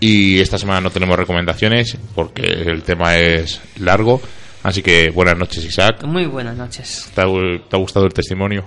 [0.00, 4.20] Y esta semana no tenemos recomendaciones porque el tema es largo.
[4.64, 6.02] Así que buenas noches, Isaac.
[6.04, 7.10] Muy buenas noches.
[7.14, 8.64] ¿Te ha, te ha gustado el testimonio?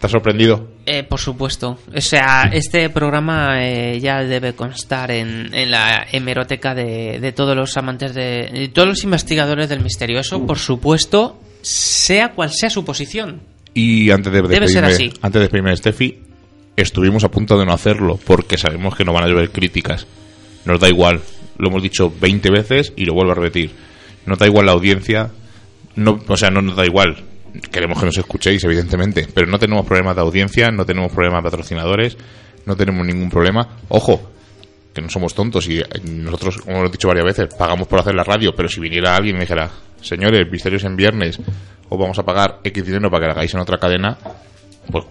[0.00, 0.66] ¿Te sorprendido?
[0.86, 1.78] Eh, por supuesto.
[1.94, 7.54] O sea, este programa eh, ya debe constar en, en la hemeroteca de, de todos
[7.54, 12.82] los amantes de, de todos los investigadores del misterioso, por supuesto, sea cual sea su
[12.82, 13.42] posición.
[13.74, 15.12] Y antes de Debe ser así.
[15.20, 16.18] antes de despedirme de Steffi,
[16.76, 20.06] estuvimos a punto de no hacerlo porque sabemos que no van a llover críticas.
[20.64, 21.20] Nos da igual.
[21.58, 23.70] Lo hemos dicho 20 veces y lo vuelvo a repetir.
[24.24, 25.30] Nos da igual la audiencia.
[25.94, 27.24] No, o sea, no nos da igual.
[27.70, 29.26] Queremos que nos escuchéis, evidentemente.
[29.32, 32.16] Pero no tenemos problemas de audiencia, no tenemos problemas de patrocinadores,
[32.66, 33.76] no tenemos ningún problema.
[33.88, 34.30] Ojo,
[34.94, 38.14] que no somos tontos y eh, nosotros, como hemos dicho varias veces, pagamos por hacer
[38.14, 38.52] la radio.
[38.56, 39.70] Pero si viniera alguien y me dijera,
[40.00, 41.38] señores, misterios en viernes,
[41.88, 44.16] os vamos a pagar X dinero para que la hagáis en otra cadena,
[44.90, 45.04] pues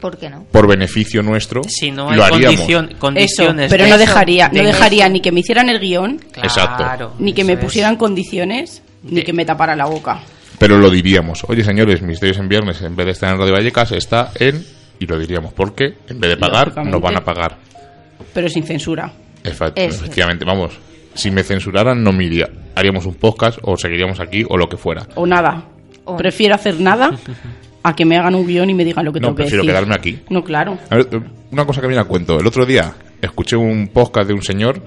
[0.00, 0.44] ¿Por qué no?
[0.50, 2.60] por beneficio nuestro, Si no hay lo haríamos.
[2.60, 3.70] condicion- Eso, condiciones.
[3.70, 7.14] pero no dejaría, no de- dejaría ni que me hicieran el guion, Claro, Exacto.
[7.18, 7.58] ni que me es.
[7.58, 10.20] pusieran condiciones, ni De- que me tapara la boca.
[10.60, 11.42] Pero lo diríamos.
[11.48, 14.64] Oye, señores, Misterios en Viernes, en vez de estar en Radio Vallecas, está en...
[15.00, 17.56] Y lo diríamos, porque en vez de pagar, nos van a pagar.
[18.34, 19.10] Pero sin censura.
[19.42, 20.78] Efectivamente, vamos.
[21.14, 22.48] Si me censuraran, no me iría.
[22.76, 25.06] Haríamos un podcast o seguiríamos aquí o lo que fuera.
[25.14, 25.64] O nada.
[26.04, 27.10] O- Prefiero hacer nada
[27.82, 29.62] a que me hagan un guion y me digan lo que No, tengo que prefiero
[29.64, 29.72] decir.
[29.74, 30.18] quedarme aquí.
[30.28, 30.78] No, claro.
[30.90, 31.20] A ver, eh,
[31.50, 32.38] una cosa que viene al cuento.
[32.38, 32.92] El otro día
[33.22, 34.80] escuché un podcast de un señor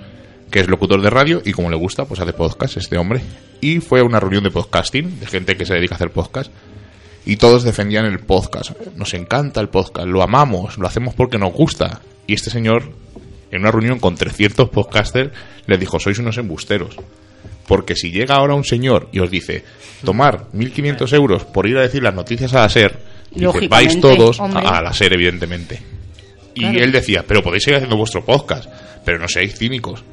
[0.54, 3.24] que es locutor de radio y como le gusta, pues hace podcast este hombre.
[3.60, 6.52] Y fue a una reunión de podcasting, de gente que se dedica a hacer podcast.
[7.26, 8.70] Y todos defendían el podcast.
[8.96, 12.02] Nos encanta el podcast, lo amamos, lo hacemos porque nos gusta.
[12.28, 12.84] Y este señor,
[13.50, 15.32] en una reunión con 300 podcasters,
[15.66, 16.98] les dijo, sois unos embusteros.
[17.68, 19.64] Porque si llega ahora un señor y os dice,
[20.06, 23.00] tomar 1.500 euros por ir a decir las noticias a la SER,
[23.32, 24.68] dice, vais todos hombre.
[24.68, 25.82] a la SER, evidentemente.
[26.54, 28.70] Y él decía, pero podéis seguir haciendo vuestro podcast,
[29.04, 30.04] pero no seáis cínicos.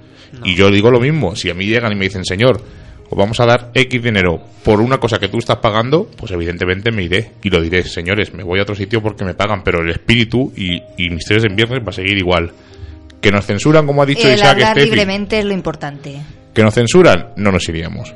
[0.45, 2.63] Y yo digo lo mismo, si a mí llegan y me dicen, señor,
[3.09, 6.93] os vamos a dar X dinero por una cosa que tú estás pagando, pues evidentemente
[6.93, 9.83] me iré y lo diré, señores, me voy a otro sitio porque me pagan, pero
[9.83, 12.53] el espíritu y, y Misterios en Viernes va a seguir igual.
[13.21, 16.21] Que nos censuran, como ha dicho El Isaac hablar Steffi, libremente es lo importante.
[16.55, 18.15] que nos censuran, no nos iríamos.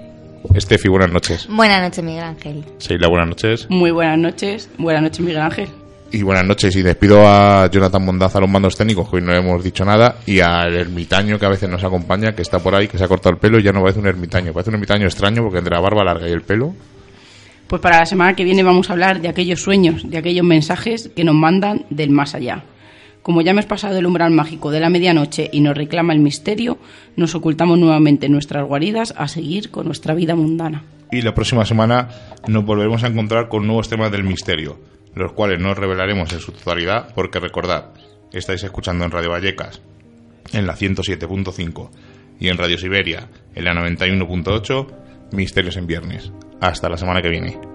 [0.59, 1.47] Steffi, buenas noches.
[1.49, 2.65] Buenas noches, Miguel Ángel.
[2.79, 3.67] Seila, buenas noches.
[3.69, 4.71] Muy buenas noches.
[4.79, 5.69] Buenas noches, Miguel Ángel.
[6.15, 6.77] Y buenas noches.
[6.77, 10.19] Y despido a Jonathan Mondaza a los mandos técnicos, que hoy no hemos dicho nada,
[10.27, 13.09] y al ermitaño que a veces nos acompaña, que está por ahí, que se ha
[13.09, 14.53] cortado el pelo y ya no parece un ermitaño.
[14.53, 16.73] Parece un ermitaño extraño porque entre la barba larga y el pelo.
[17.67, 21.11] Pues para la semana que viene vamos a hablar de aquellos sueños, de aquellos mensajes
[21.17, 22.63] que nos mandan del más allá.
[23.23, 26.79] Como ya hemos pasado el umbral mágico de la medianoche y nos reclama el misterio,
[27.17, 30.85] nos ocultamos nuevamente en nuestras guaridas a seguir con nuestra vida mundana.
[31.11, 32.09] Y la próxima semana
[32.47, 34.79] nos volveremos a encontrar con nuevos temas del misterio,
[35.15, 37.91] los cuales no revelaremos en su totalidad, porque recordad,
[38.33, 39.81] estáis escuchando en Radio Vallecas,
[40.53, 41.91] en la 107.5,
[42.41, 44.87] y en Radio Siberia, en la 91.8,
[45.33, 46.33] Misterios en Viernes.
[46.61, 47.74] Hasta la semana que viene.